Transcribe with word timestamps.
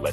Good 0.00 0.12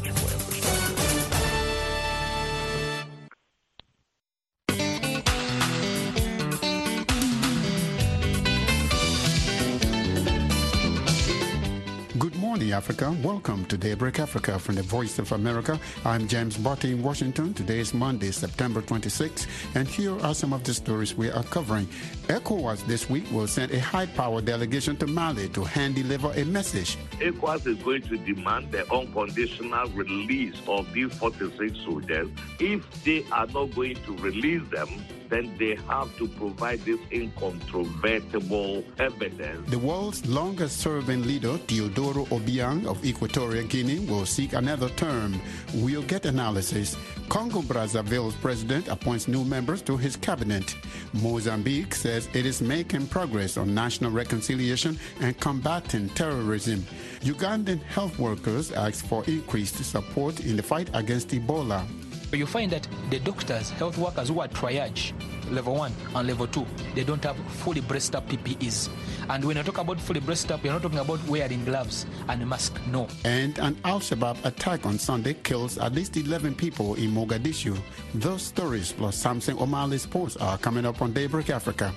morning, 12.36 12.74
Africa. 12.74 13.16
Welcome 13.24 13.64
to 13.68 13.78
Daybreak 13.78 14.20
Africa 14.20 14.60
from 14.60 14.76
the 14.76 14.84
Voice 14.84 15.20
of 15.20 15.32
America. 15.32 15.80
I'm 16.04 16.28
James 16.28 16.58
Butty 16.58 16.92
in 16.92 17.02
Washington. 17.02 17.54
Today 17.54 17.80
is 17.80 17.94
Monday, 17.94 18.32
September 18.32 18.82
26, 18.82 19.48
and 19.76 19.88
here 19.88 20.20
are 20.20 20.34
some 20.34 20.52
of 20.52 20.66
the 20.66 20.74
stories 20.74 21.16
we 21.16 21.30
are 21.30 21.44
covering. 21.44 21.88
ECOWAS 22.28 22.86
this 22.88 23.10
week 23.10 23.24
will 23.32 23.48
send 23.48 23.72
a 23.72 23.80
high-powered 23.80 24.44
delegation 24.46 24.98
to 24.98 25.08
Mali 25.08 25.48
to 25.50 25.64
hand 25.64 25.96
deliver 25.96 26.32
a 26.32 26.44
message. 26.44 26.98
ECOWAS 27.20 27.66
is 27.68 27.78
going 27.78 28.02
to 28.04 28.18
demand 28.18 28.72
the 28.72 28.84
unconditional 28.94 29.88
release 29.90 30.56
of 30.68 30.92
these 30.94 31.14
46 31.14 31.78
soldiers. 31.86 32.30
If 32.60 33.04
they 33.04 33.26
are 33.32 33.48
not 33.48 33.74
going 33.76 33.96
to 33.96 34.18
release 34.18 34.68
them, 34.70 34.90
then 35.30 35.54
they 35.58 35.76
have 35.76 36.16
to 36.18 36.28
provide 36.28 36.80
this 36.82 37.00
incontrovertible 37.12 38.84
evidence. 38.98 39.70
The 39.70 39.80
world's 39.80 40.26
longest-serving 40.26 41.24
leader, 41.24 41.58
Teodoro 41.68 42.26
Obiang 42.28 42.86
of 42.86 43.04
Equatorial 43.06 43.68
Guinea, 43.68 44.00
will 44.00 44.26
seek 44.26 44.54
another 44.54 44.90
term. 44.90 45.40
We'll 45.76 46.04
get 46.04 46.26
analysis. 46.26 46.96
Congo 47.28 47.62
Brazzaville's 47.62 48.36
president 48.36 48.88
appoints 48.88 49.28
new 49.28 49.44
members 49.44 49.82
to 49.82 49.98
his 49.98 50.16
cabinet. 50.16 50.76
Mozambique 51.14 51.94
says 51.94 52.17
it 52.34 52.46
is 52.46 52.62
making 52.62 53.08
progress 53.08 53.58
on 53.58 53.76
national 53.76 54.10
reconciliation 54.12 54.98
and 55.22 55.40
combating 55.40 56.10
terrorism. 56.10 56.80
Ugandan 57.22 57.82
health 57.84 58.18
workers 58.18 58.72
ask 58.72 59.06
for 59.06 59.24
increased 59.26 59.76
support 59.84 60.40
in 60.40 60.58
the 60.58 60.64
fight 60.64 60.90
against 60.94 61.30
Ebola. 61.30 61.86
You 62.32 62.46
find 62.46 62.72
that 62.72 62.88
the 63.10 63.20
doctors, 63.20 63.70
health 63.72 63.98
workers 63.98 64.30
who 64.30 64.42
are 64.42 64.48
triage, 64.48 65.14
level 65.52 65.76
one 65.76 65.94
and 66.14 66.28
level 66.28 66.46
two, 66.48 66.66
they 66.94 67.04
don't 67.04 67.24
have 67.24 67.38
fully 67.64 67.82
breast 67.82 68.16
up 68.16 68.28
PPEs. 68.28 68.90
And 69.30 69.44
when 69.44 69.58
you 69.58 69.64
talk 69.64 69.80
about 69.80 70.00
fully 70.00 70.20
breast 70.20 70.52
up, 70.52 70.64
you're 70.64 70.74
not 70.74 70.82
talking 70.84 71.00
about 71.00 71.26
wearing 71.28 71.66
gloves 71.66 72.06
and 72.30 72.42
a 72.44 72.46
mask. 72.46 72.80
No. 72.92 73.08
And 73.26 73.58
an 73.60 73.78
Al 73.86 74.00
Shabaab 74.00 74.44
attack 74.46 74.86
on 74.86 75.00
Sunday 75.00 75.34
kills 75.36 75.78
at 75.78 75.94
least 75.94 76.16
11 76.16 76.56
people 76.56 76.96
in 76.96 77.12
Mogadishu. 77.12 77.78
Those 78.14 78.44
stories 78.44 78.92
plus 78.92 79.16
Samson 79.16 79.58
Omale's 79.58 80.06
posts 80.06 80.38
are 80.38 80.58
coming 80.58 80.86
up 80.86 81.02
on 81.02 81.14
Daybreak 81.14 81.50
Africa. 81.50 81.94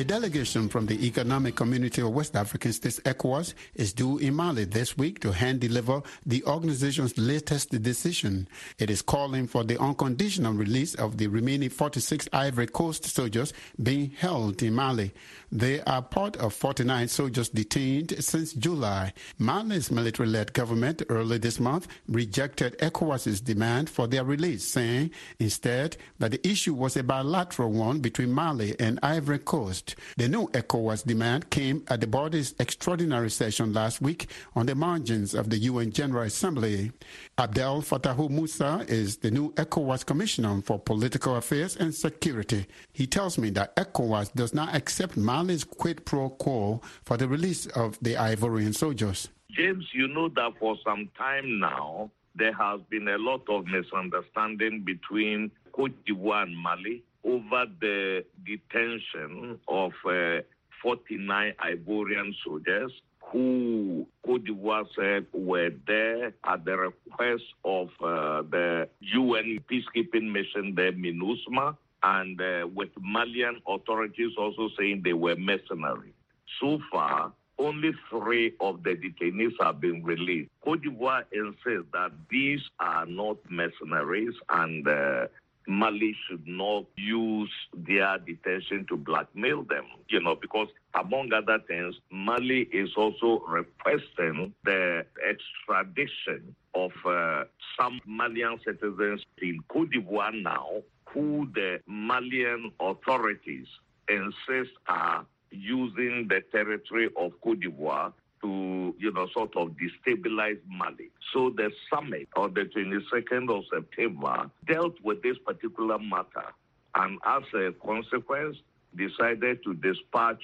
A 0.00 0.04
delegation 0.04 0.68
from 0.68 0.86
the 0.86 1.04
Economic 1.04 1.56
Community 1.56 2.02
of 2.02 2.10
West 2.10 2.36
African 2.36 2.72
States, 2.72 3.00
ECOWAS, 3.00 3.54
is 3.74 3.92
due 3.92 4.18
in 4.18 4.32
Mali 4.32 4.64
this 4.64 4.96
week 4.96 5.18
to 5.22 5.32
hand 5.32 5.58
deliver 5.58 6.02
the 6.24 6.44
organization's 6.44 7.18
latest 7.18 7.70
decision. 7.82 8.46
It 8.78 8.90
is 8.90 9.02
calling 9.02 9.48
for 9.48 9.64
the 9.64 9.76
unconditional 9.80 10.52
release 10.52 10.94
of 10.94 11.18
the 11.18 11.26
remaining 11.26 11.70
46 11.70 12.28
Ivory 12.32 12.68
Coast 12.68 13.06
soldiers 13.06 13.52
being 13.82 14.10
held 14.10 14.62
in 14.62 14.74
Mali. 14.74 15.12
They 15.50 15.80
are 15.80 16.02
part 16.02 16.36
of 16.36 16.54
49 16.54 17.08
soldiers 17.08 17.48
detained 17.48 18.22
since 18.22 18.52
July. 18.52 19.12
Mali's 19.36 19.90
military-led 19.90 20.52
government 20.52 21.02
early 21.08 21.38
this 21.38 21.58
month 21.58 21.88
rejected 22.06 22.78
ECOWAS's 22.78 23.40
demand 23.40 23.90
for 23.90 24.06
their 24.06 24.22
release, 24.22 24.64
saying 24.64 25.10
instead 25.40 25.96
that 26.20 26.30
the 26.30 26.48
issue 26.48 26.74
was 26.74 26.96
a 26.96 27.02
bilateral 27.02 27.72
one 27.72 27.98
between 27.98 28.30
Mali 28.30 28.78
and 28.78 29.00
Ivory 29.02 29.40
Coast. 29.40 29.87
The 30.16 30.28
new 30.28 30.48
ECOWAS 30.48 31.04
demand 31.04 31.50
came 31.50 31.84
at 31.88 32.00
the 32.00 32.06
body's 32.06 32.54
extraordinary 32.58 33.30
session 33.30 33.72
last 33.72 34.00
week 34.00 34.28
on 34.54 34.66
the 34.66 34.74
margins 34.74 35.34
of 35.34 35.50
the 35.50 35.58
UN 35.58 35.92
General 35.92 36.24
Assembly. 36.24 36.92
Abdel 37.36 37.82
Fatau 37.82 38.28
Musah 38.28 38.88
is 38.88 39.18
the 39.18 39.30
new 39.30 39.52
ECOWAS 39.52 40.04
Commissioner 40.04 40.60
for 40.62 40.78
Political 40.78 41.36
Affairs 41.36 41.76
and 41.76 41.94
Security. 41.94 42.66
He 42.92 43.06
tells 43.06 43.38
me 43.38 43.50
that 43.50 43.76
ECOWAS 43.76 44.34
does 44.34 44.54
not 44.54 44.74
accept 44.74 45.16
Mali's 45.16 45.64
quid 45.64 46.04
pro 46.04 46.30
quo 46.30 46.80
for 47.04 47.16
the 47.16 47.28
release 47.28 47.66
of 47.66 47.98
the 48.00 48.14
Ivorian 48.14 48.74
soldiers. 48.74 49.28
James, 49.50 49.86
you 49.92 50.08
know 50.08 50.28
that 50.28 50.52
for 50.58 50.76
some 50.84 51.08
time 51.16 51.58
now, 51.58 52.10
there 52.34 52.52
has 52.52 52.80
been 52.90 53.08
a 53.08 53.18
lot 53.18 53.42
of 53.48 53.66
misunderstanding 53.66 54.84
between 54.84 55.50
Cote 55.72 55.94
d'Ivoire 56.04 56.44
and 56.44 56.56
Mali 56.56 57.02
over 57.28 57.66
the 57.80 58.24
detention 58.44 59.58
of 59.68 59.92
uh, 60.06 60.40
49 60.82 61.52
Ivorian 61.60 62.32
soldiers 62.44 62.92
who 63.32 64.06
Cote 64.24 64.44
d'Ivoire 64.44 64.86
said 64.96 65.26
were 65.32 65.70
there 65.86 66.32
at 66.44 66.64
the 66.64 66.76
request 66.76 67.44
of 67.64 67.88
uh, 68.02 68.42
the 68.50 68.88
UN 69.00 69.60
peacekeeping 69.70 70.32
mission 70.32 70.74
there, 70.74 70.92
MINUSMA, 70.92 71.76
and 72.02 72.40
uh, 72.40 72.66
with 72.74 72.88
Malian 73.00 73.60
authorities 73.66 74.32
also 74.38 74.68
saying 74.78 75.02
they 75.04 75.12
were 75.12 75.36
mercenaries. 75.36 76.14
So 76.60 76.78
far, 76.90 77.32
only 77.58 77.90
three 78.08 78.54
of 78.60 78.82
the 78.82 78.90
detainees 78.90 79.52
have 79.60 79.80
been 79.80 80.02
released. 80.02 80.50
Cote 80.64 80.82
d'Ivoire 80.82 81.24
insists 81.32 81.90
that 81.92 82.12
these 82.30 82.60
are 82.80 83.04
not 83.04 83.36
mercenaries 83.50 84.34
and 84.48 84.86
uh, 84.88 85.26
Mali 85.68 86.16
should 86.26 86.46
not 86.46 86.86
use 86.96 87.52
their 87.76 88.16
detention 88.18 88.86
to 88.88 88.96
blackmail 88.96 89.64
them, 89.64 89.84
you 90.08 90.18
know, 90.18 90.34
because 90.34 90.68
among 90.98 91.30
other 91.34 91.58
things, 91.68 91.94
Mali 92.10 92.62
is 92.72 92.88
also 92.96 93.44
requesting 93.46 94.54
the 94.64 95.04
extradition 95.28 96.56
of 96.74 96.90
uh, 97.06 97.44
some 97.78 98.00
Malian 98.06 98.58
citizens 98.64 99.22
in 99.42 99.60
Cote 99.68 99.90
d'Ivoire 99.90 100.42
now, 100.42 100.82
who 101.10 101.48
the 101.54 101.80
Malian 101.86 102.72
authorities 102.80 103.66
insist 104.08 104.70
are 104.86 105.26
using 105.50 106.28
the 106.28 106.40
territory 106.50 107.10
of 107.16 107.32
Cote 107.42 107.60
d'Ivoire 107.60 108.12
to, 108.42 108.94
you 108.98 109.12
know, 109.12 109.26
sort 109.32 109.56
of 109.56 109.76
destabilize 109.76 110.58
Mali. 110.68 111.10
So 111.32 111.50
the 111.50 111.70
summit 111.92 112.28
on 112.36 112.54
the 112.54 112.62
22nd 112.62 113.50
of 113.50 113.64
September 113.72 114.50
dealt 114.66 114.94
with 115.02 115.22
this 115.22 115.36
particular 115.44 115.98
matter 115.98 116.52
and 116.94 117.18
as 117.26 117.42
a 117.54 117.72
consequence 117.84 118.56
decided 118.96 119.62
to 119.64 119.74
dispatch 119.74 120.42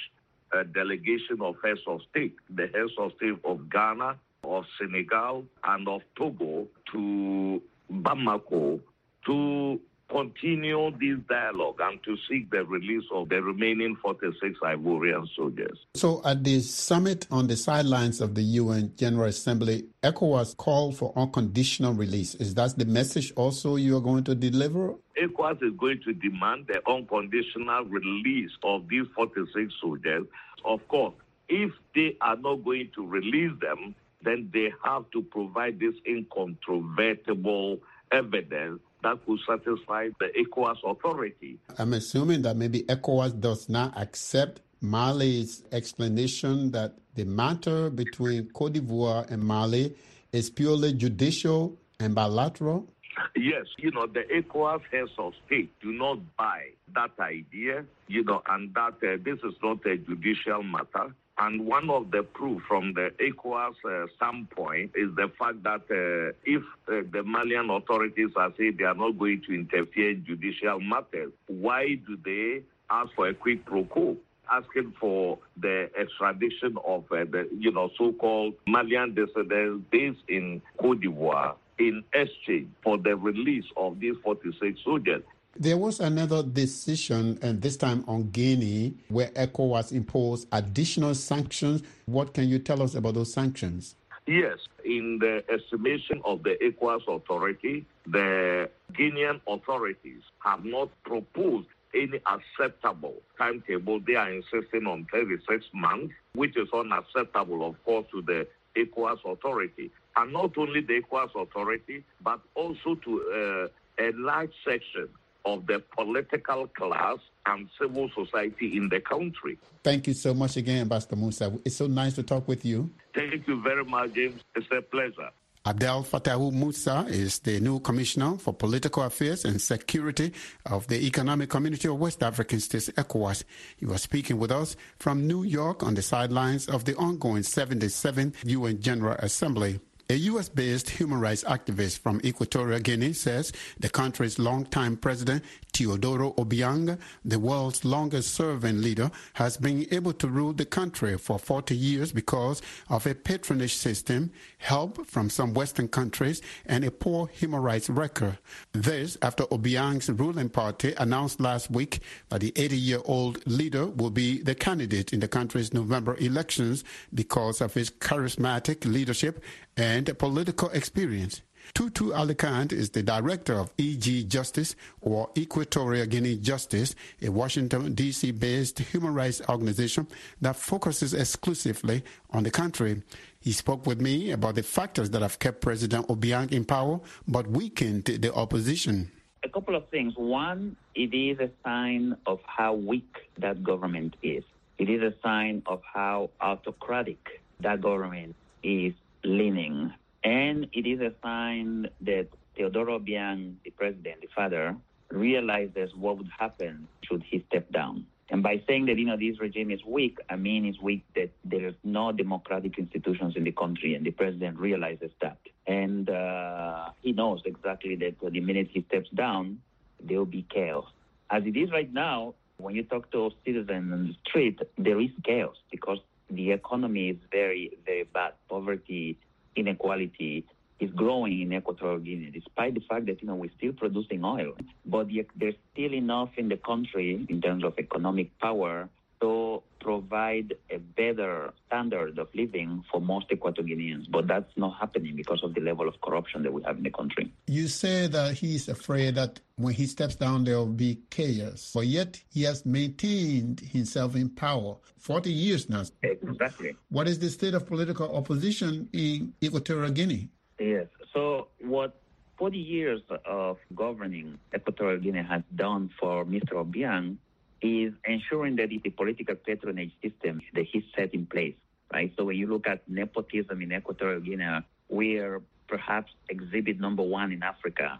a 0.52 0.64
delegation 0.64 1.40
of 1.40 1.56
heads 1.64 1.80
of 1.86 2.00
state, 2.10 2.36
the 2.50 2.66
heads 2.74 2.92
of 2.98 3.12
state 3.16 3.38
of 3.44 3.68
Ghana, 3.70 4.16
of 4.44 4.64
Senegal, 4.78 5.44
and 5.64 5.88
of 5.88 6.02
Togo 6.16 6.68
to 6.92 7.62
Bamako 7.90 8.80
to 9.26 9.80
continue 10.10 10.90
this 10.92 11.18
dialogue 11.28 11.76
and 11.80 12.02
to 12.04 12.16
seek 12.28 12.50
the 12.50 12.64
release 12.64 13.04
of 13.12 13.28
the 13.28 13.42
remaining 13.42 13.96
46 13.96 14.58
Ivorian 14.62 15.26
soldiers. 15.34 15.78
So, 15.94 16.20
at 16.24 16.44
the 16.44 16.60
summit 16.60 17.26
on 17.30 17.46
the 17.46 17.56
sidelines 17.56 18.20
of 18.20 18.34
the 18.34 18.42
UN 18.42 18.92
General 18.96 19.28
Assembly, 19.28 19.86
ECOWAS 20.02 20.56
called 20.56 20.96
for 20.96 21.12
unconditional 21.16 21.94
release. 21.94 22.34
Is 22.36 22.54
that 22.54 22.78
the 22.78 22.84
message 22.84 23.32
also 23.36 23.76
you 23.76 23.96
are 23.96 24.00
going 24.00 24.24
to 24.24 24.34
deliver? 24.34 24.94
ECOWAS 25.20 25.62
is 25.62 25.72
going 25.78 26.00
to 26.04 26.12
demand 26.12 26.66
the 26.68 26.80
unconditional 26.90 27.84
release 27.84 28.50
of 28.62 28.88
these 28.88 29.06
46 29.14 29.72
soldiers. 29.80 30.26
Of 30.64 30.86
course, 30.88 31.14
if 31.48 31.72
they 31.94 32.16
are 32.20 32.36
not 32.36 32.64
going 32.64 32.90
to 32.94 33.06
release 33.06 33.52
them, 33.60 33.94
then 34.22 34.50
they 34.52 34.72
have 34.82 35.04
to 35.12 35.22
provide 35.22 35.78
this 35.78 35.94
incontrovertible 36.06 37.78
evidence 38.10 38.80
that 39.04 39.24
could 39.24 39.38
satisfy 39.46 40.08
the 40.18 40.28
ECOWAS 40.36 40.78
authority. 40.84 41.58
I'm 41.78 41.92
assuming 41.92 42.42
that 42.42 42.56
maybe 42.56 42.82
ECOWAS 42.84 43.40
does 43.40 43.68
not 43.68 43.96
accept 43.96 44.60
Mali's 44.80 45.62
explanation 45.72 46.72
that 46.72 46.94
the 47.14 47.24
matter 47.24 47.90
between 47.90 48.50
Cote 48.50 48.72
d'Ivoire 48.72 49.30
and 49.30 49.42
Mali 49.42 49.94
is 50.32 50.50
purely 50.50 50.92
judicial 50.92 51.78
and 52.00 52.14
bilateral. 52.14 52.88
Yes, 53.36 53.66
you 53.78 53.92
know, 53.92 54.06
the 54.06 54.24
ECOWAS 54.34 54.80
heads 54.90 55.10
of 55.18 55.34
state 55.46 55.70
do 55.80 55.92
not 55.92 56.18
buy 56.36 56.70
that 56.94 57.12
idea, 57.20 57.84
you 58.08 58.24
know, 58.24 58.42
and 58.48 58.74
that 58.74 58.94
uh, 59.02 59.16
this 59.24 59.38
is 59.44 59.54
not 59.62 59.84
a 59.86 59.96
judicial 59.96 60.62
matter. 60.62 61.14
And 61.38 61.66
one 61.66 61.90
of 61.90 62.10
the 62.12 62.22
proof 62.22 62.62
from 62.68 62.94
the 62.94 63.10
ECOWAS 63.18 63.74
uh, 63.84 64.06
standpoint 64.16 64.92
is 64.94 65.14
the 65.16 65.30
fact 65.36 65.64
that 65.64 65.82
uh, 65.90 66.32
if 66.44 66.62
uh, 66.88 67.02
the 67.10 67.24
Malian 67.24 67.70
authorities 67.70 68.30
are 68.36 68.52
saying 68.56 68.76
they 68.78 68.84
are 68.84 68.94
not 68.94 69.18
going 69.18 69.42
to 69.48 69.54
interfere 69.54 70.10
in 70.10 70.24
judicial 70.24 70.78
matters, 70.78 71.32
why 71.48 71.98
do 72.06 72.16
they 72.24 72.62
ask 72.88 73.12
for 73.14 73.28
a 73.28 73.34
quid 73.34 73.64
pro 73.66 73.84
quo? 73.84 74.16
Asking 74.52 74.92
for 75.00 75.38
the 75.56 75.90
extradition 75.98 76.76
of 76.86 77.04
uh, 77.10 77.24
the, 77.24 77.48
you 77.58 77.72
know, 77.72 77.90
so-called 77.98 78.54
Malian 78.68 79.14
dissidents 79.14 79.84
based 79.90 80.20
in 80.28 80.62
Cote 80.78 81.00
d'Ivoire 81.00 81.56
in 81.78 82.04
exchange 82.12 82.68
for 82.82 82.96
the 82.98 83.16
release 83.16 83.64
of 83.76 83.98
these 83.98 84.14
46 84.22 84.78
soldiers. 84.84 85.22
There 85.56 85.76
was 85.76 86.00
another 86.00 86.42
decision, 86.42 87.38
and 87.40 87.62
this 87.62 87.76
time 87.76 88.04
on 88.08 88.30
Guinea, 88.30 88.94
where 89.08 89.28
ECOWAS 89.28 89.92
imposed 89.92 90.48
additional 90.50 91.14
sanctions. 91.14 91.82
What 92.06 92.34
can 92.34 92.48
you 92.48 92.58
tell 92.58 92.82
us 92.82 92.96
about 92.96 93.14
those 93.14 93.32
sanctions? 93.32 93.94
Yes, 94.26 94.58
in 94.84 95.18
the 95.20 95.44
estimation 95.48 96.20
of 96.24 96.42
the 96.42 96.56
ECOWAS 96.60 97.06
authority, 97.06 97.86
the 98.04 98.68
Guinean 98.94 99.40
authorities 99.46 100.22
have 100.40 100.64
not 100.64 100.88
proposed 101.04 101.68
any 101.94 102.20
acceptable 102.26 103.14
timetable. 103.38 104.00
They 104.00 104.16
are 104.16 104.32
insisting 104.32 104.88
on 104.88 105.06
36 105.12 105.66
months, 105.72 106.14
which 106.34 106.56
is 106.56 106.68
unacceptable, 106.72 107.64
of 107.64 107.82
course, 107.84 108.06
to 108.10 108.22
the 108.22 108.48
ECOWAS 108.74 109.18
authority. 109.24 109.92
And 110.16 110.32
not 110.32 110.58
only 110.58 110.80
the 110.80 111.00
ECOWAS 111.00 111.30
authority, 111.40 112.02
but 112.20 112.40
also 112.56 112.96
to 112.96 113.70
uh, 114.00 114.02
a 114.02 114.10
large 114.16 114.52
section 114.66 115.08
of 115.44 115.66
the 115.66 115.82
political 115.96 116.66
class 116.68 117.18
and 117.46 117.68
civil 117.80 118.10
society 118.14 118.76
in 118.76 118.88
the 118.88 119.00
country. 119.00 119.58
Thank 119.82 120.06
you 120.06 120.14
so 120.14 120.32
much 120.32 120.56
again, 120.56 120.82
Ambassador 120.82 121.16
Musah. 121.16 121.60
It's 121.64 121.76
so 121.76 121.86
nice 121.86 122.14
to 122.14 122.22
talk 122.22 122.48
with 122.48 122.64
you. 122.64 122.90
Thank 123.14 123.46
you 123.46 123.60
very 123.62 123.84
much, 123.84 124.14
James. 124.14 124.42
It's 124.54 124.66
a 124.70 124.80
pleasure. 124.80 125.30
Abdel 125.66 126.04
Fatau 126.04 126.52
Musah 126.52 127.08
is 127.08 127.38
the 127.38 127.58
new 127.58 127.80
Commissioner 127.80 128.36
for 128.36 128.52
Political 128.52 129.04
Affairs 129.04 129.46
and 129.46 129.58
Security 129.58 130.30
of 130.66 130.86
the 130.88 131.06
Economic 131.06 131.48
Community 131.48 131.88
of 131.88 131.98
West 131.98 132.22
African 132.22 132.60
States, 132.60 132.90
ECOWAS. 132.90 133.44
He 133.78 133.86
was 133.86 134.02
speaking 134.02 134.38
with 134.38 134.52
us 134.52 134.76
from 134.98 135.26
New 135.26 135.42
York 135.42 135.82
on 135.82 135.94
the 135.94 136.02
sidelines 136.02 136.66
of 136.68 136.84
the 136.84 136.94
ongoing 136.96 137.44
77th 137.44 138.34
UN 138.44 138.78
General 138.82 139.16
Assembly. 139.20 139.80
A 140.10 140.16
U.S. 140.16 140.50
based 140.50 140.90
human 140.90 141.18
rights 141.18 141.44
activist 141.44 141.98
from 142.00 142.20
Equatorial 142.22 142.78
Guinea 142.78 143.14
says 143.14 143.52
the 143.80 143.88
country's 143.88 144.38
longtime 144.38 144.98
president, 144.98 145.42
Teodoro 145.72 146.36
Obiang, 146.36 146.98
the 147.24 147.38
world's 147.38 147.86
longest 147.86 148.34
serving 148.34 148.82
leader, 148.82 149.10
has 149.32 149.56
been 149.56 149.86
able 149.90 150.12
to 150.12 150.28
rule 150.28 150.52
the 150.52 150.66
country 150.66 151.16
for 151.16 151.38
40 151.38 151.74
years 151.74 152.12
because 152.12 152.60
of 152.90 153.06
a 153.06 153.14
patronage 153.14 153.74
system, 153.76 154.30
help 154.58 155.06
from 155.06 155.30
some 155.30 155.54
Western 155.54 155.88
countries, 155.88 156.42
and 156.66 156.84
a 156.84 156.90
poor 156.90 157.26
human 157.28 157.62
rights 157.62 157.88
record. 157.88 158.36
This 158.72 159.16
after 159.22 159.44
Obiang's 159.44 160.10
ruling 160.10 160.50
party 160.50 160.92
announced 160.98 161.40
last 161.40 161.70
week 161.70 162.00
that 162.28 162.42
the 162.42 162.52
80 162.56 162.76
year 162.76 163.00
old 163.06 163.44
leader 163.46 163.86
will 163.86 164.10
be 164.10 164.42
the 164.42 164.54
candidate 164.54 165.14
in 165.14 165.20
the 165.20 165.28
country's 165.28 165.72
November 165.72 166.14
elections 166.18 166.84
because 167.14 167.62
of 167.62 167.72
his 167.72 167.88
charismatic 167.88 168.84
leadership 168.84 169.42
and 169.76 170.16
political 170.18 170.68
experience. 170.70 171.42
Tutu 171.72 172.12
Alicante 172.12 172.76
is 172.76 172.90
the 172.90 173.02
director 173.02 173.54
of 173.54 173.72
EG 173.78 174.28
Justice 174.28 174.76
or 175.00 175.30
Equatorial 175.36 176.06
Guinea 176.06 176.36
Justice, 176.36 176.94
a 177.22 177.30
Washington, 177.30 177.94
D.C. 177.94 178.32
based 178.32 178.78
human 178.78 179.14
rights 179.14 179.40
organization 179.48 180.06
that 180.40 180.56
focuses 180.56 181.14
exclusively 181.14 182.04
on 182.30 182.42
the 182.42 182.50
country. 182.50 183.02
He 183.40 183.52
spoke 183.52 183.86
with 183.86 184.00
me 184.00 184.30
about 184.30 184.56
the 184.56 184.62
factors 184.62 185.10
that 185.10 185.22
have 185.22 185.38
kept 185.38 185.62
President 185.62 186.06
Obiang 186.08 186.52
in 186.52 186.64
power 186.64 187.00
but 187.26 187.46
weakened 187.46 188.04
the 188.04 188.32
opposition. 188.34 189.10
A 189.42 189.48
couple 189.48 189.74
of 189.74 189.88
things. 189.88 190.14
One, 190.16 190.76
it 190.94 191.14
is 191.14 191.38
a 191.38 191.50
sign 191.64 192.16
of 192.26 192.40
how 192.46 192.74
weak 192.74 193.28
that 193.38 193.62
government 193.62 194.16
is. 194.22 194.44
It 194.78 194.88
is 194.88 195.02
a 195.02 195.14
sign 195.22 195.62
of 195.66 195.82
how 195.82 196.30
autocratic 196.40 197.42
that 197.60 197.80
government 197.80 198.34
is 198.62 198.94
leaning. 199.24 199.92
And 200.22 200.68
it 200.72 200.86
is 200.86 201.00
a 201.00 201.12
sign 201.22 201.88
that 202.02 202.28
Teodoro 202.56 202.98
Obiang, 202.98 203.54
the 203.64 203.70
president, 203.70 204.20
the 204.20 204.28
father, 204.34 204.76
realizes 205.10 205.94
what 205.94 206.18
would 206.18 206.30
happen 206.38 206.88
should 207.02 207.22
he 207.22 207.44
step 207.48 207.70
down. 207.70 208.06
And 208.30 208.42
by 208.42 208.62
saying 208.66 208.86
that, 208.86 208.98
you 208.98 209.04
know, 209.04 209.16
this 209.18 209.38
regime 209.38 209.70
is 209.70 209.84
weak, 209.84 210.18
I 210.30 210.36
mean 210.36 210.64
it's 210.64 210.80
weak 210.80 211.04
that 211.14 211.30
there's 211.44 211.74
no 211.84 212.10
democratic 212.10 212.78
institutions 212.78 213.36
in 213.36 213.44
the 213.44 213.52
country, 213.52 213.94
and 213.94 214.04
the 214.04 214.12
president 214.12 214.58
realizes 214.58 215.10
that. 215.20 215.38
And 215.66 216.08
uh, 216.08 216.90
he 217.02 217.12
knows 217.12 217.42
exactly 217.44 217.96
that 217.96 218.14
the 218.20 218.40
minute 218.40 218.68
he 218.72 218.82
steps 218.88 219.10
down, 219.10 219.60
there 220.02 220.18
will 220.18 220.24
be 220.26 220.46
chaos. 220.48 220.86
As 221.30 221.44
it 221.44 221.56
is 221.56 221.70
right 221.70 221.92
now, 221.92 222.34
when 222.56 222.74
you 222.74 222.82
talk 222.82 223.10
to 223.12 223.30
citizens 223.44 223.92
on 223.92 224.06
the 224.08 224.14
street, 224.26 224.58
there 224.78 225.00
is 225.00 225.10
chaos 225.22 225.56
because 225.70 225.98
the 226.30 226.52
economy 226.52 227.10
is 227.10 227.16
very, 227.30 227.76
very 227.84 228.04
bad. 228.04 228.32
Poverty, 228.48 229.18
inequality 229.56 230.44
is 230.80 230.90
growing 230.90 231.40
in 231.40 231.52
Equatorial 231.52 232.00
Guinea, 232.00 232.30
despite 232.32 232.74
the 232.74 232.80
fact 232.80 233.06
that 233.06 233.22
you 233.22 233.28
know 233.28 233.36
we're 233.36 233.50
still 233.56 233.72
producing 233.72 234.24
oil. 234.24 234.54
But 234.84 235.08
there's 235.36 235.54
still 235.72 235.94
enough 235.94 236.30
in 236.36 236.48
the 236.48 236.56
country 236.56 237.24
in 237.28 237.40
terms 237.40 237.64
of 237.64 237.74
economic 237.78 238.36
power 238.38 238.88
to 239.24 239.62
provide 239.80 240.54
a 240.70 240.78
better 240.78 241.52
standard 241.66 242.18
of 242.18 242.28
living 242.34 242.84
for 242.90 243.00
most 243.00 243.30
Equatorians. 243.30 244.06
But 244.10 244.26
that's 244.26 244.52
not 244.56 244.78
happening 244.78 245.16
because 245.16 245.42
of 245.42 245.54
the 245.54 245.60
level 245.60 245.88
of 245.88 245.98
corruption 246.02 246.42
that 246.42 246.52
we 246.52 246.62
have 246.64 246.76
in 246.76 246.82
the 246.82 246.90
country. 246.90 247.32
You 247.46 247.68
say 247.68 248.06
that 248.08 248.34
he's 248.34 248.68
afraid 248.68 249.14
that 249.14 249.40
when 249.56 249.72
he 249.72 249.86
steps 249.86 250.16
down, 250.16 250.44
there 250.44 250.56
will 250.56 250.66
be 250.66 251.00
chaos. 251.08 251.70
But 251.74 251.86
yet 251.86 252.20
he 252.30 252.42
has 252.42 252.66
maintained 252.66 253.60
himself 253.60 254.14
in 254.14 254.28
power 254.28 254.76
40 254.98 255.32
years 255.32 255.70
now. 255.70 255.84
Exactly. 256.02 256.76
What 256.90 257.08
is 257.08 257.18
the 257.18 257.30
state 257.30 257.54
of 257.54 257.66
political 257.66 258.14
opposition 258.14 258.88
in 258.92 259.32
Equatorial 259.42 259.90
Guinea? 259.92 260.28
Yes. 260.58 260.86
So 261.14 261.48
what 261.60 261.96
40 262.38 262.58
years 262.58 263.00
of 263.24 263.58
governing 263.74 264.38
Equatorial 264.54 265.00
Guinea 265.00 265.22
has 265.22 265.42
done 265.54 265.90
for 265.98 266.24
Mr. 266.24 266.54
Obiang 266.54 267.16
is 267.64 267.94
ensuring 268.04 268.56
that 268.56 268.68
the 268.68 268.90
political 268.90 269.34
patronage 269.34 269.92
system 270.02 270.42
that 270.52 270.66
he 270.70 270.84
set 270.94 271.14
in 271.14 271.24
place, 271.24 271.54
right? 271.92 272.12
So 272.16 272.24
when 272.24 272.36
you 272.36 272.46
look 272.46 272.66
at 272.66 272.86
nepotism 272.86 273.62
in 273.62 273.72
Equatorial 273.72 274.20
Guinea, 274.20 274.60
we're 274.90 275.40
perhaps 275.66 276.12
exhibit 276.28 276.78
number 276.78 277.02
one 277.02 277.32
in 277.32 277.42
Africa. 277.42 277.98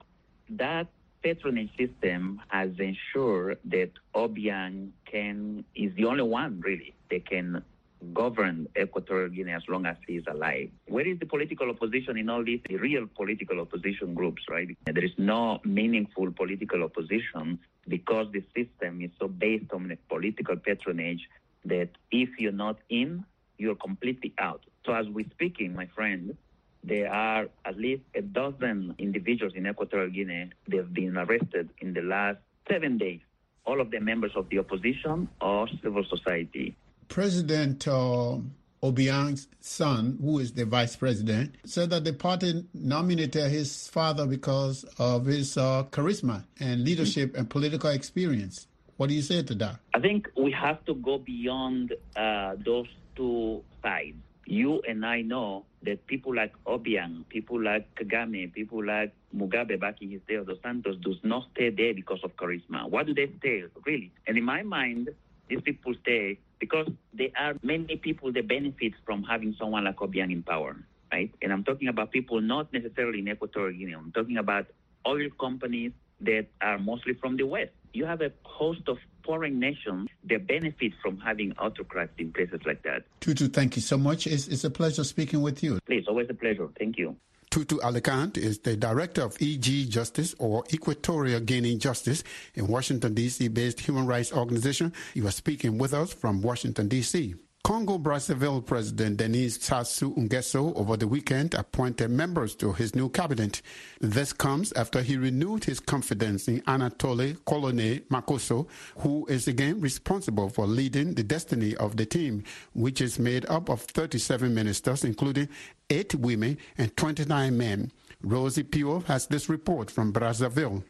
That 0.50 0.88
patronage 1.22 1.70
system 1.78 2.43
has 2.49 2.72
ensured 2.78 3.58
that 3.64 3.90
Obiang 4.14 4.90
can 5.11 5.64
is 5.75 5.94
the 5.94 6.05
only 6.05 6.25
one 6.25 6.61
really 6.61 6.94
that 7.11 7.26
can 7.26 7.64
govern 8.12 8.68
Equatorial 8.80 9.30
Guinea 9.30 9.52
as 9.52 9.62
long 9.68 9.86
as 9.86 9.96
he 10.06 10.16
is 10.16 10.24
alive. 10.26 10.70
Where 10.86 11.06
is 11.06 11.18
the 11.18 11.26
political 11.26 11.70
opposition 11.70 12.16
in 12.16 12.28
all 12.28 12.44
these 12.44 12.60
the 12.68 12.76
real 12.76 13.06
political 13.06 13.60
opposition 13.60 14.14
groups, 14.14 14.42
right? 14.48 14.68
There 14.84 15.04
is 15.04 15.12
no 15.18 15.60
meaningful 15.64 16.32
political 16.32 16.82
opposition 16.82 17.58
because 17.88 18.26
the 18.32 18.42
system 18.54 19.02
is 19.02 19.10
so 19.20 19.28
based 19.28 19.72
on 19.72 19.96
political 20.08 20.56
patronage 20.56 21.28
that 21.64 21.90
if 22.10 22.28
you're 22.38 22.52
not 22.52 22.78
in, 22.88 23.24
you're 23.58 23.74
completely 23.74 24.34
out. 24.38 24.62
So 24.84 24.92
as 24.92 25.06
we're 25.08 25.30
speaking, 25.30 25.75
my 25.75 25.87
friend, 25.87 26.37
there 26.82 27.11
are 27.11 27.49
at 27.64 27.78
least 27.78 28.02
a 28.14 28.20
dozen 28.20 28.94
individuals 28.99 29.54
in 29.56 29.66
Equatorial 29.66 30.11
Guinea 30.11 30.50
that 30.68 30.76
have 30.76 30.92
been 30.92 31.16
arrested 31.16 31.70
in 31.80 31.94
the 31.94 32.02
last 32.02 32.38
seven 32.70 32.99
days. 32.99 33.20
All 33.64 33.80
of 33.80 33.90
them 33.90 34.04
members 34.04 34.32
of 34.37 34.50
the 34.50 34.58
opposition 34.58 35.28
or 35.40 35.66
civil 35.82 36.04
society. 36.04 36.76
President 37.08 37.87
uh, 37.88 38.38
Obiang's 38.82 39.49
son, 39.61 40.18
who 40.20 40.38
is 40.38 40.52
the 40.52 40.66
vice 40.66 40.94
president, 40.94 41.54
said 41.64 41.88
that 41.90 42.04
the 42.04 42.12
party 42.12 42.64
nominated 42.75 43.50
his 43.50 43.88
father 43.88 44.26
because 44.26 44.84
of 44.99 45.25
his 45.25 45.56
uh, 45.56 45.84
charisma 45.90 46.44
and 46.61 46.84
leadership 46.84 47.34
and 47.34 47.49
political 47.49 47.88
experience. 47.90 48.66
What 48.99 49.08
do 49.08 49.14
you 49.14 49.23
say 49.23 49.42
to 49.42 49.54
that? 49.56 49.76
I 49.94 50.00
think 50.00 50.28
we 50.37 50.52
have 50.52 50.84
to 50.84 50.94
go 50.94 51.18
beyond 51.18 51.94
uh, 52.14 52.56
those 52.62 52.87
two 53.16 53.62
sides. 53.82 54.16
You 54.46 54.82
and 54.87 55.06
I 55.06 55.23
know 55.23 55.64
that 55.84 56.06
people 56.06 56.34
like 56.34 56.52
Obiang, 56.66 57.26
people 57.30 57.62
like 57.62 57.94
Kagame, 57.94 58.52
people 58.52 58.84
like 58.84 59.14
Mugabe 59.34 59.80
back 59.80 60.02
in 60.02 60.11
his 60.11 60.20
day 60.28 60.34
of 60.34 60.46
Dos 60.46 60.58
Santos 60.62 60.96
does 60.99 61.16
not 61.23 61.49
stay 61.54 61.70
there 61.70 61.94
because 61.94 62.20
of 62.23 62.37
charisma. 62.37 62.88
Why 62.88 63.02
do 63.04 63.14
they 63.14 63.30
stay, 63.38 63.64
really? 63.87 64.12
And 64.26 64.37
in 64.37 64.44
my 64.44 64.62
mind, 64.62 65.08
these 65.48 65.60
people 65.60 65.94
stay 66.02 66.38
because 66.58 66.88
there 67.12 67.28
are 67.38 67.54
many 67.62 67.96
people 67.96 68.32
that 68.32 68.48
benefit 68.48 68.92
from 69.04 69.22
having 69.22 69.54
someone 69.58 69.84
like 69.84 69.96
Obiang 69.96 70.32
in 70.32 70.42
power, 70.42 70.76
right? 71.12 71.30
And 71.42 71.52
I'm 71.52 71.64
talking 71.64 71.88
about 71.88 72.10
people 72.10 72.40
not 72.40 72.72
necessarily 72.72 73.18
in 73.20 73.28
Equatorial 73.28 73.76
Guinea. 73.78 73.92
I'm 73.92 74.12
talking 74.12 74.38
about 74.38 74.66
oil 75.06 75.28
companies 75.38 75.92
that 76.20 76.46
are 76.60 76.78
mostly 76.78 77.14
from 77.14 77.36
the 77.36 77.44
West. 77.44 77.72
You 77.92 78.06
have 78.06 78.22
a 78.22 78.32
host 78.44 78.88
of 78.88 78.98
foreign 79.24 79.58
nations 79.58 80.08
that 80.28 80.46
benefit 80.46 80.92
from 81.02 81.18
having 81.18 81.52
autocrats 81.58 82.12
in 82.18 82.32
places 82.32 82.60
like 82.66 82.82
that. 82.82 83.04
Tutu, 83.20 83.48
thank 83.48 83.76
you 83.76 83.82
so 83.82 83.96
much. 83.96 84.26
It's, 84.26 84.48
it's 84.48 84.64
a 84.64 84.70
pleasure 84.70 85.04
speaking 85.04 85.42
with 85.42 85.62
you. 85.62 85.78
Please, 85.86 86.04
always 86.08 86.28
a 86.30 86.34
pleasure. 86.34 86.68
Thank 86.78 86.98
you. 86.98 87.16
Tutu 87.54 87.78
Alicante 87.84 88.42
is 88.42 88.58
the 88.58 88.76
director 88.76 89.23
of 89.23 89.37
EG 89.40 89.88
Justice 89.88 90.34
or 90.40 90.64
Equatorial 90.73 91.38
Guinea 91.38 91.76
Justice, 91.76 92.25
a 92.56 92.64
Washington, 92.64 93.14
D.C. 93.14 93.46
based 93.46 93.78
human 93.78 94.08
rights 94.08 94.32
organization. 94.32 94.92
He 95.14 95.20
was 95.20 95.37
speaking 95.37 95.78
with 95.78 95.94
us 95.94 96.12
from 96.12 96.42
Washington, 96.42 96.88
D.C. 96.88 97.37
Congo 97.64 97.97
Brazzaville 97.97 98.61
President 98.66 99.16
Denis 99.16 99.56
Sassou 99.56 100.14
Nguesso 100.18 100.76
over 100.76 100.99
the 100.99 101.09
weekend 101.09 101.54
appointed 101.54 102.11
members 102.11 102.54
to 102.56 102.75
his 102.75 102.94
new 102.94 103.09
cabinet. 103.09 103.62
This 104.02 104.35
comes 104.35 104.71
after 104.75 105.00
he 105.00 105.16
renewed 105.16 105.64
his 105.64 105.80
confidence 105.80 106.47
in 106.47 106.62
Anatole 106.66 107.33
Collinet 107.47 108.06
Makosso, 108.09 108.66
who 108.99 109.25
is 109.30 109.49
again 109.49 109.80
responsible 109.80 110.50
for 110.50 110.66
leading 110.66 111.14
the 111.14 111.23
destiny 111.23 111.75
of 111.76 111.97
the 111.97 112.04
team, 112.04 112.44
which 112.75 113.00
is 113.00 113.18
made 113.18 113.47
up 113.47 113.71
of 113.71 113.80
37 113.80 114.54
ministers, 114.54 115.02
including 115.02 115.49
eight 115.88 116.14
women 116.14 116.59
and 116.76 116.94
29 116.99 117.56
men. 117.56 117.90
Rosie 118.23 118.62
Pio 118.62 119.00
has 119.00 119.26
this 119.28 119.49
report 119.49 119.90
from 119.90 120.12
Brazzaville. 120.12 120.83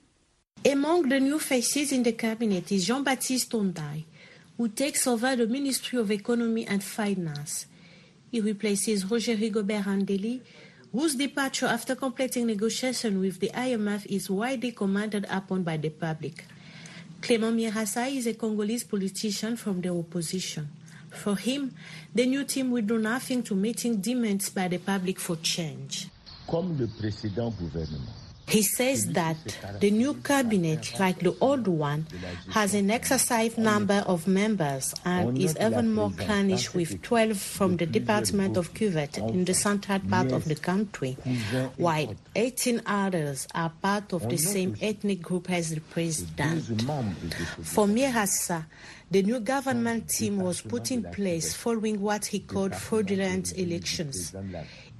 Among 0.66 1.08
the 1.08 1.20
new 1.20 1.38
faces 1.38 1.92
in 1.92 2.02
the 2.02 2.12
cabinet 2.12 2.72
is 2.72 2.86
Jean-Baptiste 2.86 3.52
Tondai, 3.52 4.04
who 4.56 4.68
takes 4.68 5.06
over 5.06 5.34
the 5.36 5.46
Ministry 5.46 5.98
of 5.98 6.10
Economy 6.10 6.66
and 6.66 6.82
Finance. 6.82 7.66
He 8.30 8.40
replaces 8.40 9.04
Roger 9.10 9.36
Rigobert 9.36 9.84
Andeli, 9.84 10.40
whose 10.92 11.16
departure 11.16 11.66
after 11.66 11.94
completing 11.96 12.46
negotiation 12.46 13.20
with 13.20 13.40
the 13.40 13.50
IMF 13.50 14.06
is 14.06 14.30
widely 14.30 14.72
commented 14.72 15.26
upon 15.28 15.62
by 15.62 15.76
the 15.76 15.90
public. 15.90 16.44
Clément 17.20 17.54
Mierassa 17.54 18.14
is 18.14 18.26
a 18.26 18.34
Congolese 18.34 18.84
politician 18.84 19.56
from 19.56 19.80
the 19.80 19.88
opposition. 19.88 20.68
For 21.10 21.36
him, 21.36 21.74
the 22.14 22.26
new 22.26 22.44
team 22.44 22.70
will 22.70 22.82
do 22.82 22.98
nothing 22.98 23.42
to 23.44 23.54
meeting 23.54 24.00
demands 24.00 24.50
by 24.50 24.68
the 24.68 24.78
public 24.78 25.18
for 25.18 25.36
change. 25.36 26.08
Comme 26.46 26.76
le 26.78 26.86
précédent 26.86 27.50
gouvernement, 27.58 28.23
He 28.46 28.62
says 28.62 29.06
that 29.12 29.36
the 29.80 29.90
new 29.90 30.14
cabinet, 30.14 30.94
like 31.00 31.18
the 31.20 31.34
old 31.40 31.66
one, 31.66 32.06
has 32.50 32.74
an 32.74 32.90
excessive 32.90 33.58
number 33.58 34.04
of 34.06 34.28
members 34.28 34.94
and 35.04 35.38
is 35.38 35.56
even 35.60 35.92
more 35.94 36.10
clannish 36.10 36.74
with 36.74 37.00
12 37.02 37.36
from 37.38 37.76
the 37.78 37.86
Department 37.86 38.56
of 38.56 38.74
Cuvette 38.74 39.18
in 39.18 39.44
the 39.44 39.54
central 39.54 39.98
part 39.98 40.30
of 40.32 40.44
the 40.44 40.54
country, 40.54 41.16
while 41.76 42.14
18 42.36 42.82
others 42.86 43.48
are 43.54 43.72
part 43.82 44.12
of 44.12 44.28
the 44.28 44.36
same 44.36 44.76
ethnic 44.80 45.22
group 45.22 45.50
as 45.50 45.70
the 45.70 45.80
president. 45.80 46.66
12 46.66 46.86
membres 46.86 47.30
de 47.30 47.44
ce 47.44 47.74
For 47.74 47.86
Mierassa, 47.86 48.66
the 49.10 49.22
new 49.22 49.40
government 49.40 50.08
team 50.08 50.38
was 50.38 50.60
put 50.60 50.90
in 50.90 51.02
place 51.04 51.54
following 51.54 52.00
what 52.00 52.26
he 52.26 52.40
called 52.40 52.74
fraudulent 52.74 53.56
elections. 53.56 54.34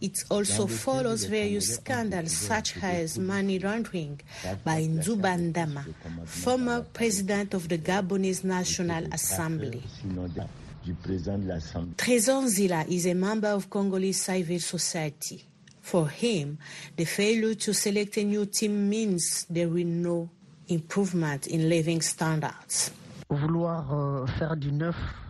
It 0.00 0.24
also 0.30 0.66
follows 0.66 1.24
various 1.24 1.76
scandals 1.76 2.32
such 2.32 2.76
as 2.82 3.18
money 3.18 3.58
laundering 3.58 4.20
by 4.64 4.82
Nzouba 4.86 5.38
Ndama, 5.52 5.84
former 6.26 6.82
president 6.92 7.54
of 7.54 7.68
the 7.68 7.78
Gabonese 7.78 8.44
National 8.44 9.04
Assembly. 9.12 9.82
sinon 10.02 10.28
de- 10.28 10.46
du 10.84 10.92
président 10.94 11.38
de 11.38 11.46
l'Assemblée. 11.48 11.94
Trésor 11.96 12.46
Zila 12.48 12.84
is 12.88 13.06
a 13.06 13.14
member 13.14 13.48
of 13.48 13.70
Congolese 13.70 14.20
civil 14.20 14.58
society. 14.60 15.46
For 15.80 16.08
him, 16.08 16.58
the 16.96 17.04
failure 17.06 17.54
to 17.54 17.72
select 17.72 18.16
a 18.18 18.24
new 18.24 18.44
team 18.46 18.88
means 18.90 19.46
there 19.48 19.68
will 19.68 19.86
no 19.86 20.28
improvement 20.68 21.46
in 21.46 21.68
living 21.68 22.02
standards. 22.02 22.90
vouloir 23.30 23.92
euh, 23.92 24.26
faire 24.38 24.56
du 24.56 24.70
neuf 24.72 24.94
avec 24.96 25.23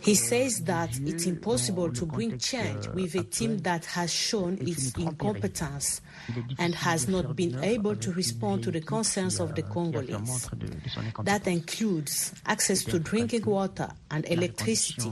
He 0.00 0.14
says 0.14 0.60
that 0.64 0.98
it's 1.04 1.24
impossible 1.24 1.90
to 1.92 2.04
bring 2.04 2.38
change 2.38 2.86
with 2.88 3.14
a 3.14 3.22
team 3.24 3.58
that 3.58 3.86
has 3.86 4.12
shown 4.12 4.58
its 4.60 4.92
incompetence 4.94 6.02
and 6.58 6.74
has 6.74 7.08
not 7.08 7.34
been 7.34 7.62
able 7.64 7.96
to 7.96 8.12
respond 8.12 8.62
to 8.64 8.70
the 8.70 8.82
concerns 8.82 9.40
of 9.40 9.54
the 9.54 9.62
Congolese. 9.62 10.50
That 11.22 11.46
includes 11.46 12.34
access 12.44 12.84
to 12.84 12.98
drinking 12.98 13.46
water 13.46 13.88
and 14.10 14.26
electricity, 14.26 15.10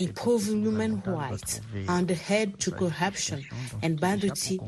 improving 0.00 0.62
human 0.62 1.02
rights, 1.02 1.60
and 1.88 2.08
the 2.08 2.14
head 2.14 2.58
to 2.60 2.70
corruption 2.70 3.44
and 3.82 4.00
banditry, 4.00 4.60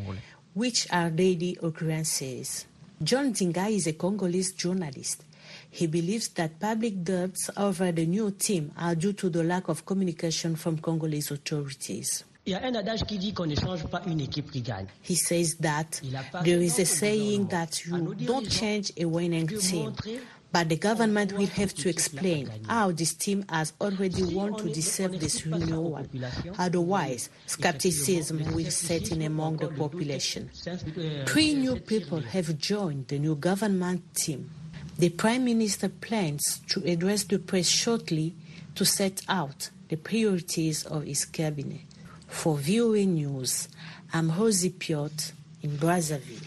which 0.53 0.87
are 0.93 1.11
daily 1.11 1.57
occurrences. 1.63 2.67
John 3.03 3.33
Dinga 3.33 3.71
is 3.71 3.87
a 3.87 3.93
Congolese 3.93 4.53
journalist. 4.53 5.23
He 5.71 5.87
believes 5.87 6.29
that 6.35 6.59
public 6.59 7.03
doubts 7.03 7.51
over 7.57 7.93
the 7.93 8.07
new 8.07 8.31
team 8.31 8.71
are 8.79 8.95
due 8.95 9.13
to 9.15 9.29
the 9.31 9.43
lack 9.43 9.69
of 9.69 9.85
communication 9.85 10.57
from 10.57 10.79
Congolese 10.79 11.31
authorities. 11.33 12.25
Il 12.47 12.53
y 12.53 12.55
a 12.55 12.65
un 12.65 12.77
adage 12.77 13.03
qui 13.05 13.19
dit 13.19 13.33
qu'on 13.35 13.47
ne 13.47 13.57
change 13.57 13.85
pas 13.89 14.03
une 14.07 14.21
équipe 14.21 14.51
qui. 14.53 14.63
He 15.03 15.17
says 15.17 15.57
that 15.61 16.01
Il 16.05 16.15
a 16.15 16.23
pas 16.23 16.43
there 16.45 16.63
is 16.63 16.79
a 16.81 16.85
saying 16.85 17.49
that 17.49 17.85
you 17.85 18.15
don't 18.25 18.49
change 18.49 18.93
a 18.97 19.05
winning 19.05 19.49
team, 19.49 19.93
but 20.53 20.69
the 20.69 20.79
government 20.79 21.33
will 21.33 21.49
have 21.59 21.75
to 21.75 21.89
explain 21.89 22.49
how 22.69 22.93
this 22.93 23.15
team 23.17 23.45
has 23.49 23.75
already 23.81 24.23
won 24.23 24.55
to 24.57 24.69
deserve 24.69 25.19
this 25.19 25.45
renewal. 25.45 25.99
Otherwise, 26.57 27.31
skepticism 27.47 28.39
will 28.55 28.71
set 28.71 29.11
in 29.11 29.23
among 29.23 29.57
the 29.57 29.67
population. 29.67 30.49
euh, 30.97 31.25
Three 31.27 31.55
new 31.55 31.75
people 31.81 32.21
have 32.33 32.57
joined 32.59 33.09
the 33.09 33.19
new 33.19 33.35
government 33.35 34.03
team. 34.15 34.49
The 34.99 35.11
Prime 35.11 35.45
Minister 35.45 35.91
plans 35.91 36.61
to 36.69 36.83
address 36.91 37.25
the 37.25 37.39
press 37.39 37.69
shortly 37.69 38.35
to 38.77 38.87
set 38.87 39.21
out 39.29 39.69
the 39.91 39.97
priorities 39.97 40.87
of 40.87 41.05
his 41.05 41.27
cabinet. 41.27 41.83
For 42.29 42.57
VOA 42.57 43.05
News, 43.05 43.69
I'm 44.15 44.31
Rosie 44.31 44.71
Piot 44.71 45.33
in 45.61 45.73
Brazzaville. 45.73 46.41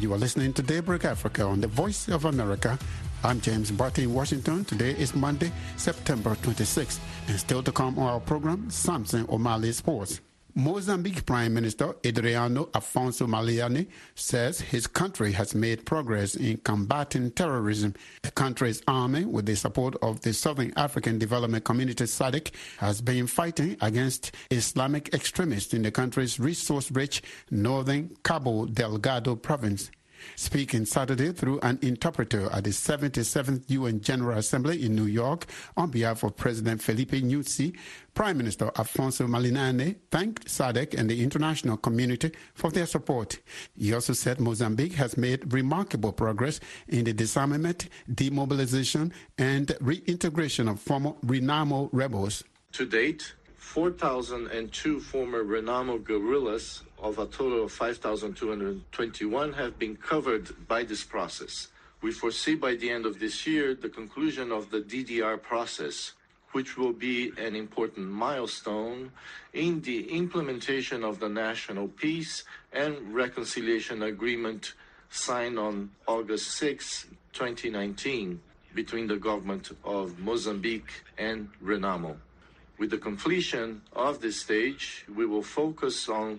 You 0.00 0.14
are 0.14 0.18
listening 0.18 0.52
to 0.52 0.62
Daybreak 0.62 1.04
Africa 1.04 1.42
on 1.42 1.60
the 1.60 1.66
Voice 1.66 2.06
of 2.06 2.24
America. 2.24 2.78
I'm 3.24 3.40
James 3.40 3.72
Butty 3.72 4.04
in 4.04 4.14
Washington. 4.14 4.64
Today 4.64 4.92
is 4.92 5.12
Monday, 5.12 5.50
September 5.76 6.36
26th. 6.36 7.00
And 7.26 7.38
still 7.38 7.64
to 7.64 7.72
come 7.72 7.98
on 7.98 8.06
our 8.06 8.20
program, 8.20 8.70
Samson 8.70 9.26
Omale 9.26 9.74
Sports. 9.74 10.20
Mozambique 10.54 11.26
Prime 11.26 11.52
Minister 11.52 11.94
Adriano 12.06 12.66
Afonso 12.66 13.26
Maleiane 13.26 13.88
says 14.14 14.60
his 14.60 14.86
country 14.86 15.32
has 15.32 15.54
made 15.54 15.84
progress 15.84 16.36
in 16.36 16.58
combating 16.58 17.32
terrorism. 17.32 17.94
The 18.22 18.30
country's 18.30 18.82
army, 18.86 19.24
with 19.24 19.46
the 19.46 19.56
support 19.56 19.96
of 20.00 20.20
the 20.20 20.32
Southern 20.32 20.72
African 20.76 21.18
Development 21.18 21.64
Community 21.64 22.04
SADC, 22.04 22.52
has 22.78 23.00
been 23.00 23.26
fighting 23.26 23.76
against 23.80 24.32
Islamic 24.50 25.12
extremists 25.12 25.74
in 25.74 25.82
the 25.82 25.90
country's 25.90 26.38
resource-rich 26.38 27.22
northern 27.50 28.16
Cabo 28.22 28.66
Delgado 28.66 29.34
province. 29.34 29.90
Speaking 30.36 30.84
Saturday 30.84 31.32
through 31.32 31.60
an 31.60 31.78
interpreter 31.82 32.48
at 32.52 32.64
the 32.64 32.70
77th 32.70 33.64
UN 33.68 34.00
General 34.00 34.38
Assembly 34.38 34.84
in 34.84 34.94
New 34.94 35.06
York 35.06 35.46
on 35.76 35.90
behalf 35.90 36.22
of 36.22 36.36
President 36.36 36.82
Filipe 36.82 37.10
Nyusi, 37.10 37.76
Prime 38.14 38.36
Minister 38.36 38.66
Afonso 38.76 39.28
Maleiane 39.28 39.96
thanked 40.10 40.46
SADC 40.46 40.98
and 40.98 41.08
the 41.08 41.22
international 41.22 41.76
community 41.76 42.32
for 42.54 42.70
their 42.70 42.86
support. 42.86 43.38
He 43.76 43.94
also 43.94 44.12
said 44.12 44.40
Mozambique 44.40 44.94
has 44.94 45.16
made 45.16 45.52
remarkable 45.52 46.12
progress 46.12 46.60
in 46.88 47.04
the 47.04 47.12
disarmament, 47.12 47.88
demobilization, 48.12 49.12
and 49.38 49.76
reintegration 49.80 50.68
of 50.68 50.80
former 50.80 51.12
Renamo 51.24 51.88
rebels. 51.92 52.42
To 52.72 52.86
date, 52.86 53.34
4,002 53.56 54.98
former 55.00 55.44
Renamo 55.44 56.02
guerrillas 56.02 56.82
of 57.00 57.18
a 57.18 57.26
total 57.26 57.64
of 57.64 57.72
5,221 57.72 59.52
have 59.52 59.78
been 59.78 59.96
covered 59.96 60.66
by 60.66 60.82
this 60.82 61.04
process. 61.04 61.68
We 62.00 62.12
foresee 62.12 62.54
by 62.54 62.74
the 62.74 62.90
end 62.90 63.06
of 63.06 63.18
this 63.18 63.46
year 63.46 63.74
the 63.74 63.88
conclusion 63.88 64.52
of 64.52 64.70
the 64.70 64.80
DDR 64.80 65.40
process, 65.40 66.12
which 66.52 66.76
will 66.76 66.92
be 66.92 67.32
an 67.36 67.54
important 67.54 68.08
milestone 68.08 69.12
in 69.52 69.80
the 69.82 70.10
implementation 70.10 71.04
of 71.04 71.20
the 71.20 71.28
National 71.28 71.88
Peace 71.88 72.44
and 72.72 73.14
Reconciliation 73.14 74.02
Agreement 74.02 74.74
signed 75.10 75.58
on 75.58 75.90
August 76.06 76.52
6, 76.52 77.06
2019, 77.32 78.40
between 78.74 79.06
the 79.06 79.16
government 79.16 79.70
of 79.84 80.18
Mozambique 80.18 81.02
and 81.16 81.48
Renamo. 81.64 82.16
With 82.78 82.90
the 82.90 82.98
completion 82.98 83.82
of 83.92 84.20
this 84.20 84.40
stage, 84.40 85.04
we 85.12 85.26
will 85.26 85.42
focus 85.42 86.08
on 86.08 86.38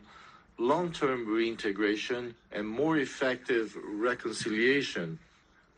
long 0.59 0.91
term 0.91 1.25
reintegration 1.25 2.35
and 2.51 2.67
more 2.67 2.97
effective 2.97 3.75
reconciliation, 3.81 5.17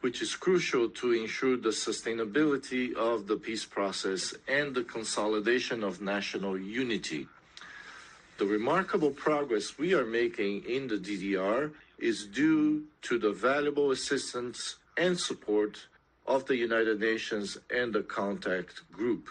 which 0.02 0.22
is 0.22 0.36
crucial 0.36 0.90
to 0.90 1.14
ensure 1.14 1.56
the 1.56 1.70
sustainability 1.70 2.94
of 2.96 3.28
the 3.28 3.36
peace 3.36 3.64
process 3.64 4.34
and 4.48 4.74
the 4.74 4.84
consolidation 4.84 5.84
of 5.84 6.02
national 6.02 6.58
unity. 6.58 7.28
The 8.40 8.48
remarkable 8.48 9.12
progress 9.12 9.78
we 9.78 9.94
are 9.94 10.06
making 10.06 10.64
in 10.68 10.88
the 10.88 10.98
DDR 10.98 11.72
is 12.00 12.26
due 12.26 12.86
to 13.04 13.20
the 13.20 13.32
valuable 13.32 13.92
assistance 13.92 14.78
and 14.98 15.18
support 15.20 15.86
of 16.26 16.48
the 16.48 16.56
United 16.56 17.00
Nations 17.00 17.58
and 17.70 17.94
the 17.94 18.02
Contact 18.02 18.82
Group 18.92 19.28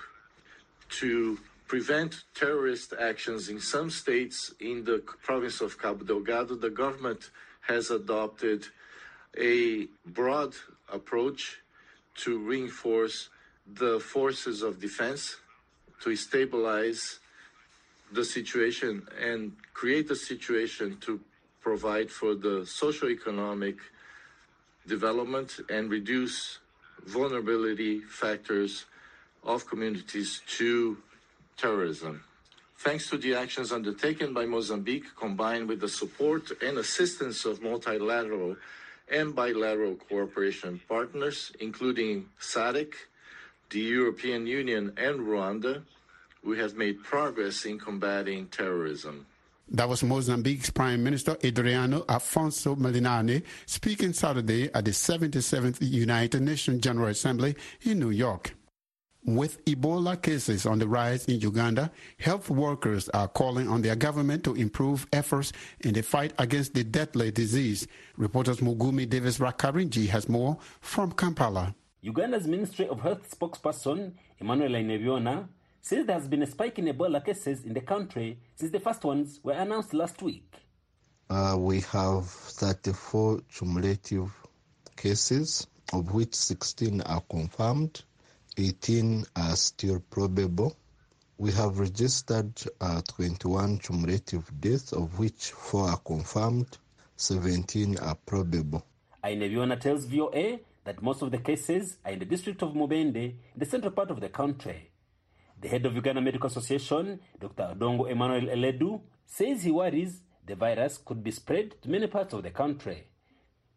to 0.90 1.38
prevent 1.70 2.24
terrorist 2.34 2.92
actions 2.98 3.48
in 3.48 3.60
some 3.60 3.88
states 3.88 4.52
in 4.58 4.82
the 4.82 4.98
province 5.22 5.60
of 5.60 5.78
Cabo 5.78 6.02
Delgado, 6.02 6.56
the 6.56 6.68
government 6.68 7.30
has 7.60 7.92
adopted 7.92 8.66
a 9.38 9.86
broad 10.04 10.52
approach 10.92 11.60
to 12.16 12.40
reinforce 12.40 13.28
the 13.74 14.00
forces 14.00 14.62
of 14.62 14.80
defense, 14.80 15.36
to 16.02 16.16
stabilize 16.16 17.20
the 18.10 18.24
situation 18.24 19.06
and 19.20 19.52
create 19.72 20.10
a 20.10 20.16
situation 20.16 20.96
to 21.00 21.20
provide 21.60 22.10
for 22.10 22.34
the 22.34 22.66
socio-economic 22.66 23.76
development 24.88 25.60
and 25.68 25.88
reduce 25.88 26.58
vulnerability 27.06 28.00
factors 28.00 28.86
of 29.44 29.68
communities 29.68 30.42
to 30.48 30.98
terrorism. 31.60 32.22
Thanks 32.78 33.10
to 33.10 33.18
the 33.18 33.34
actions 33.34 33.72
undertaken 33.72 34.32
by 34.32 34.46
Mozambique, 34.46 35.14
combined 35.14 35.68
with 35.68 35.80
the 35.80 35.88
support 35.88 36.50
and 36.62 36.78
assistance 36.78 37.44
of 37.44 37.62
multilateral 37.62 38.56
and 39.10 39.34
bilateral 39.34 39.96
cooperation 39.96 40.80
partners, 40.88 41.52
including 41.60 42.26
SADC, 42.40 42.94
the 43.68 43.80
European 43.80 44.46
Union, 44.46 44.92
and 44.96 45.20
Rwanda, 45.20 45.82
we 46.42 46.58
have 46.58 46.74
made 46.74 47.02
progress 47.02 47.66
in 47.66 47.78
combating 47.78 48.46
terrorism. 48.46 49.26
That 49.72 49.88
was 49.88 50.02
Mozambique's 50.02 50.70
Prime 50.70 51.04
Minister 51.04 51.36
Adriano 51.44 52.00
Afonso 52.08 52.76
Maleiane 52.76 53.42
speaking 53.66 54.12
Saturday 54.12 54.72
at 54.72 54.84
the 54.84 54.90
77th 54.90 55.76
United 55.80 56.42
Nations 56.42 56.82
General 56.82 57.08
Assembly 57.08 57.54
in 57.82 58.00
New 58.00 58.10
York. 58.10 58.54
With 59.24 59.62
Ebola 59.66 60.20
cases 60.20 60.64
on 60.64 60.78
the 60.78 60.88
rise 60.88 61.26
in 61.26 61.40
Uganda, 61.40 61.90
health 62.18 62.48
workers 62.48 63.10
are 63.10 63.28
calling 63.28 63.68
on 63.68 63.82
their 63.82 63.94
government 63.94 64.44
to 64.44 64.54
improve 64.54 65.06
efforts 65.12 65.52
in 65.80 65.92
the 65.92 66.02
fight 66.02 66.32
against 66.38 66.72
the 66.72 66.84
deadly 66.84 67.30
disease. 67.30 67.86
Reporters 68.16 68.60
Mugume 68.60 69.06
Davis 69.08 69.38
Rwakarinji 69.38 70.08
has 70.08 70.26
more 70.28 70.56
from 70.80 71.12
Kampala. 71.12 71.74
Uganda's 72.02 72.46
Ministry 72.46 72.88
of 72.88 73.00
Health 73.02 73.30
spokesperson 73.38 74.12
Emmanuel 74.38 74.72
Ainebyoona 74.72 75.48
says 75.82 76.06
there 76.06 76.18
has 76.18 76.26
been 76.26 76.42
a 76.42 76.46
spike 76.46 76.78
in 76.78 76.86
Ebola 76.86 77.22
cases 77.22 77.64
in 77.64 77.74
the 77.74 77.82
country 77.82 78.38
since 78.54 78.72
the 78.72 78.80
first 78.80 79.04
ones 79.04 79.38
were 79.42 79.52
announced 79.52 79.92
last 79.92 80.22
week. 80.22 80.54
Uh, 81.28 81.56
we 81.58 81.80
have 81.80 82.24
34 82.26 83.40
cumulative 83.52 84.32
cases, 84.96 85.66
of 85.92 86.12
which 86.12 86.34
16 86.34 87.02
are 87.02 87.22
confirmed, 87.30 88.02
18 88.60 89.24
are 89.36 89.56
still 89.56 90.00
probable. 90.10 90.76
We 91.38 91.50
have 91.52 91.78
registered 91.78 92.52
uh, 92.80 93.00
21 93.08 93.78
cumulative 93.78 94.50
deaths, 94.60 94.92
of 94.92 95.18
which 95.18 95.52
4 95.52 95.88
are 95.88 95.96
confirmed, 95.96 96.76
17 97.16 97.96
are 97.98 98.14
probable. 98.26 98.84
Ainebyoona 99.24 99.80
tells 99.80 100.04
VOA 100.04 100.58
that 100.84 101.02
most 101.02 101.22
of 101.22 101.30
the 101.30 101.38
cases 101.38 101.96
are 102.04 102.12
in 102.12 102.18
the 102.18 102.26
district 102.26 102.62
of 102.62 102.74
Mubende, 102.74 103.16
in 103.16 103.58
the 103.58 103.64
central 103.64 103.92
part 103.92 104.10
of 104.10 104.20
the 104.20 104.28
country. 104.28 104.90
The 105.60 105.68
head 105.68 105.86
of 105.86 105.94
Uganda 105.94 106.20
Medical 106.20 106.48
Association, 106.48 107.18
Dr. 107.40 107.74
Odongo 107.74 108.10
Emmanuel 108.10 108.54
Eledu, 108.54 109.00
says 109.24 109.62
he 109.62 109.70
worries 109.70 110.20
the 110.46 110.54
virus 110.54 110.98
could 110.98 111.22
be 111.22 111.30
spread 111.30 111.80
to 111.80 111.88
many 111.88 112.06
parts 112.08 112.34
of 112.34 112.42
the 112.42 112.50
country. 112.50 113.04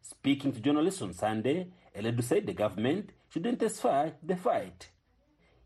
Speaking 0.02 0.52
to 0.52 0.60
journalists 0.60 1.00
on 1.00 1.14
Sunday, 1.14 1.68
Eledu 1.96 2.22
said 2.22 2.46
the 2.46 2.52
government 2.52 3.10
should 3.34 3.46
intensify 3.46 4.10
the 4.22 4.36
fight. 4.36 4.90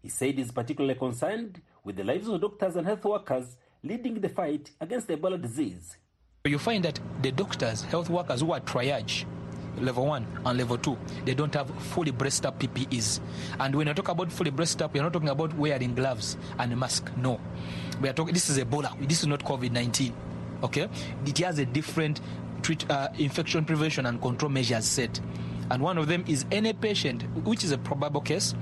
He 0.00 0.08
said 0.08 0.38
he's 0.38 0.50
particularly 0.50 0.98
concerned 0.98 1.60
with 1.84 1.96
the 1.96 2.04
lives 2.04 2.26
of 2.26 2.40
doctors 2.40 2.76
and 2.76 2.86
health 2.86 3.04
workers 3.04 3.58
leading 3.84 4.18
the 4.22 4.28
fight 4.30 4.70
against 4.80 5.08
Ebola 5.08 5.38
disease. 5.40 5.98
You 6.46 6.58
find 6.58 6.82
that 6.86 6.98
the 7.20 7.30
doctors, 7.30 7.82
health 7.82 8.08
workers 8.08 8.40
who 8.40 8.52
are 8.52 8.60
triage, 8.60 9.26
level 9.76 10.06
one 10.06 10.26
and 10.46 10.56
level 10.56 10.78
two, 10.78 10.96
they 11.26 11.34
don't 11.34 11.52
have 11.52 11.68
fully 11.92 12.10
braced 12.10 12.46
up 12.46 12.58
PPEs. 12.58 13.20
And 13.60 13.74
when 13.74 13.86
you 13.86 13.92
talk 13.92 14.08
about 14.08 14.32
fully 14.32 14.50
braced 14.50 14.80
up, 14.80 14.94
you're 14.94 15.04
not 15.04 15.12
talking 15.12 15.28
about 15.28 15.54
wearing 15.54 15.94
gloves 15.94 16.38
and 16.58 16.72
a 16.72 16.76
mask. 16.76 17.14
No. 17.18 17.38
We 18.00 18.08
are 18.08 18.14
talking, 18.14 18.32
this 18.32 18.48
is 18.48 18.58
Ebola. 18.58 18.98
This 19.06 19.20
is 19.20 19.26
not 19.26 19.40
COVID 19.40 19.72
19. 19.72 20.14
Okay? 20.62 20.88
It 21.26 21.36
has 21.36 21.58
a 21.58 21.66
different 21.66 22.22
treat, 22.62 22.90
uh, 22.90 23.08
infection 23.18 23.66
prevention 23.66 24.06
and 24.06 24.22
control 24.22 24.50
measures 24.50 24.86
set. 24.86 25.20
And 25.70 25.82
one 25.82 25.98
of 25.98 26.08
them 26.08 26.24
is 26.26 26.44
any 26.50 26.72
patient, 26.72 27.22
which 27.44 27.62
is 27.64 27.72
a 27.72 27.78
probable 27.78 28.20
case, 28.20 28.54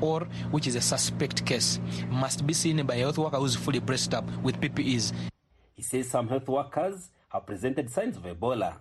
or 0.00 0.20
which 0.50 0.66
is 0.66 0.76
a 0.76 0.80
suspect 0.80 1.44
case, 1.44 1.78
must 2.08 2.46
be 2.46 2.54
seen 2.54 2.84
by 2.86 2.94
a 2.94 2.98
health 2.98 3.18
worker 3.18 3.36
who's 3.36 3.54
fully 3.54 3.80
braced 3.80 4.14
up 4.14 4.24
with 4.42 4.60
PPEs. 4.60 5.12
He 5.74 5.82
says 5.82 6.08
some 6.08 6.28
health 6.28 6.48
workers 6.48 7.10
have 7.28 7.46
presented 7.46 7.90
signs 7.90 8.16
of 8.16 8.22
Ebola. 8.24 8.76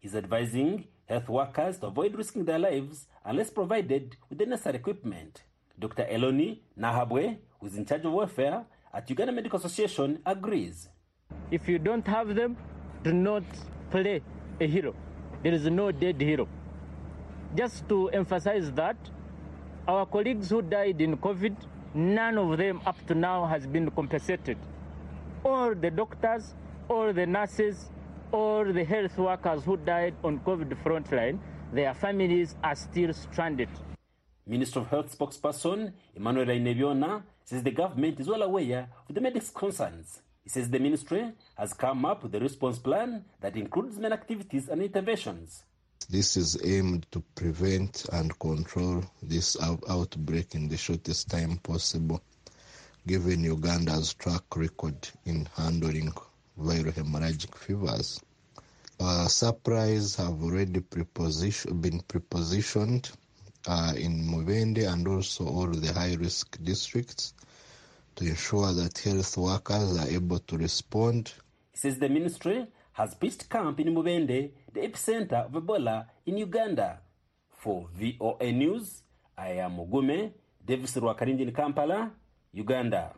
He's 0.00 0.14
advising 0.14 0.84
health 1.06 1.28
workers 1.28 1.78
to 1.78 1.86
avoid 1.86 2.14
risking 2.14 2.44
their 2.44 2.58
lives 2.58 3.06
unless 3.24 3.50
provided 3.50 4.16
with 4.28 4.38
the 4.38 4.46
necessary 4.46 4.76
equipment. 4.76 5.42
Dr. 5.78 6.04
Eloni 6.04 6.58
Nahabwe, 6.78 7.36
who 7.58 7.66
is 7.66 7.76
in 7.76 7.84
charge 7.86 8.04
of 8.04 8.12
welfare 8.12 8.64
at 8.92 9.08
Uganda 9.10 9.32
Medical 9.32 9.58
Association, 9.58 10.18
agrees. 10.26 10.88
If 11.50 11.68
you 11.68 11.78
don't 11.78 12.06
have 12.06 12.34
them, 12.34 12.56
do 13.02 13.12
not 13.12 13.44
play 13.90 14.22
a 14.60 14.66
hero. 14.66 14.94
There 15.42 15.52
is 15.52 15.64
no 15.66 15.90
dead 15.90 16.20
hero. 16.20 16.48
Just 17.54 17.88
to 17.88 18.08
emphasize 18.08 18.72
that, 18.72 18.96
our 19.86 20.06
colleagues 20.06 20.50
who 20.50 20.60
died 20.60 21.00
in 21.00 21.16
COVID, 21.16 21.54
none 21.94 22.36
of 22.36 22.58
them 22.58 22.80
up 22.84 22.96
to 23.06 23.14
now 23.14 23.46
has 23.46 23.64
been 23.66 23.90
compensated. 23.92 24.58
All 25.44 25.74
the 25.74 25.90
doctors, 25.90 26.54
all 26.88 27.12
the 27.12 27.26
nurses, 27.26 27.90
all 28.32 28.64
the 28.64 28.82
health 28.82 29.16
workers 29.18 29.62
who 29.64 29.76
died 29.76 30.14
on 30.24 30.40
COVID 30.40 30.82
frontline, 30.82 31.38
their 31.72 31.94
families 31.94 32.56
are 32.64 32.74
still 32.74 33.12
stranded. 33.12 33.68
Minister 34.46 34.80
of 34.80 34.88
Health 34.88 35.16
spokesperson 35.16 35.92
Emmanuel 36.16 36.46
Ainebyoona 36.46 37.22
says 37.44 37.62
the 37.62 37.70
government 37.70 38.18
is 38.18 38.26
well 38.26 38.42
aware 38.42 38.88
of 39.08 39.14
the 39.14 39.20
medics' 39.20 39.50
concerns. 39.50 40.20
He 40.42 40.50
says 40.50 40.68
the 40.68 40.78
ministry 40.80 41.32
has 41.56 41.72
come 41.72 42.04
up 42.04 42.24
with 42.24 42.34
a 42.34 42.40
response 42.40 42.78
plan 42.78 43.24
that 43.40 43.56
includes 43.56 43.96
many 43.96 44.12
activities 44.12 44.68
and 44.68 44.82
interventions. 44.82 45.62
This 46.10 46.36
is 46.36 46.58
aimed 46.62 47.06
to 47.12 47.22
prevent 47.34 48.06
and 48.12 48.38
control 48.38 49.04
this 49.22 49.56
out- 49.60 49.82
outbreak 49.88 50.54
in 50.54 50.68
the 50.68 50.76
shortest 50.76 51.30
time 51.30 51.56
possible, 51.58 52.22
given 53.06 53.42
Uganda's 53.42 54.14
track 54.14 54.44
record 54.56 55.08
in 55.24 55.48
handling 55.56 56.12
viral 56.58 56.92
hemorrhagic 56.92 57.54
fevers. 57.56 58.20
Uh, 59.00 59.26
supplies 59.26 60.14
have 60.16 60.42
already 60.42 60.80
preposition, 60.80 61.80
been 61.80 62.00
prepositioned 62.02 63.10
uh, 63.66 63.92
in 63.96 64.22
Mubende 64.24 64.86
and 64.90 65.08
also 65.08 65.46
all 65.46 65.66
the 65.66 65.92
high 65.92 66.14
risk 66.14 66.62
districts 66.62 67.34
to 68.16 68.24
ensure 68.26 68.72
that 68.72 68.98
health 68.98 69.36
workers 69.36 69.98
are 69.98 70.08
able 70.08 70.38
to 70.40 70.56
respond. 70.56 71.32
Says 71.72 71.98
the 71.98 72.08
ministry 72.08 72.66
has 72.94 73.14
pitched 73.14 73.48
camp 73.48 73.78
in 73.80 73.94
Mubende, 73.94 74.50
the 74.72 74.80
epicenter 74.80 75.46
of 75.46 75.52
Ebola 75.52 76.06
in 76.26 76.38
Uganda. 76.38 77.00
For 77.50 77.88
VOA 77.92 78.52
News, 78.52 79.02
I 79.36 79.50
am 79.58 79.76
Mugume 79.76 80.32
Davis 80.64 80.94
Rwakarinji 80.96 81.40
in 81.40 81.52
Kampala, 81.52 82.10
Uganda. 82.52 83.12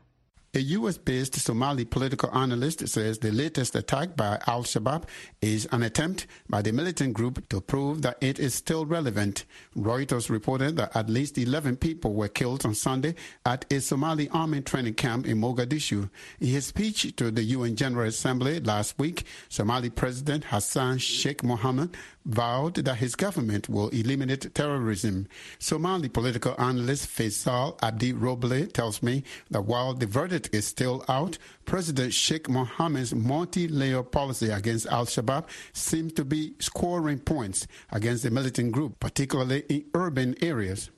A 0.56 0.58
U.S. 0.58 0.96
based 0.96 1.34
Somali 1.34 1.84
political 1.84 2.34
analyst 2.34 2.88
says 2.88 3.18
the 3.18 3.30
latest 3.30 3.76
attack 3.76 4.16
by 4.16 4.40
Al 4.46 4.62
Shabaab 4.62 5.04
is 5.42 5.68
an 5.70 5.82
attempt 5.82 6.26
by 6.48 6.62
the 6.62 6.72
militant 6.72 7.12
group 7.12 7.46
to 7.50 7.60
prove 7.60 8.00
that 8.00 8.16
it 8.22 8.38
is 8.38 8.54
still 8.54 8.86
relevant. 8.86 9.44
Reuters 9.76 10.30
reported 10.30 10.76
that 10.76 10.96
at 10.96 11.10
least 11.10 11.36
11 11.36 11.76
people 11.76 12.14
were 12.14 12.28
killed 12.28 12.64
on 12.64 12.74
Sunday 12.74 13.16
at 13.44 13.70
a 13.70 13.82
Somali 13.82 14.30
army 14.30 14.62
training 14.62 14.94
camp 14.94 15.26
in 15.26 15.38
Mogadishu. 15.42 16.08
In 16.40 16.46
his 16.48 16.64
speech 16.64 17.14
to 17.16 17.30
the 17.30 17.42
UN 17.42 17.76
General 17.76 18.08
Assembly 18.08 18.58
last 18.60 18.98
week, 18.98 19.26
Somali 19.50 19.90
President 19.90 20.44
Hassan 20.44 20.96
Sheikh 20.96 21.44
Mohammed 21.44 21.94
vowed 22.26 22.74
that 22.74 22.96
his 22.96 23.14
government 23.14 23.68
will 23.68 23.88
eliminate 23.90 24.52
terrorism. 24.54 25.26
Somali 25.58 26.08
political 26.08 26.54
analyst 26.58 27.08
Faisal 27.08 27.78
Abdi 27.82 28.12
Roble 28.12 28.70
tells 28.72 29.02
me 29.02 29.22
that 29.50 29.62
while 29.62 29.94
the 29.94 30.06
verdict 30.06 30.50
is 30.52 30.66
still 30.66 31.04
out, 31.08 31.38
President 31.64 32.12
Sheikh 32.12 32.48
Mohammed's 32.48 33.14
multi-layer 33.14 34.02
policy 34.02 34.50
against 34.50 34.86
al-Shabaab 34.86 35.46
seems 35.72 36.12
to 36.14 36.24
be 36.24 36.54
scoring 36.58 37.20
points 37.20 37.66
against 37.90 38.24
the 38.24 38.30
militant 38.30 38.72
group, 38.72 38.98
particularly 39.00 39.64
in 39.68 39.84
urban 39.94 40.34
areas. 40.42 40.90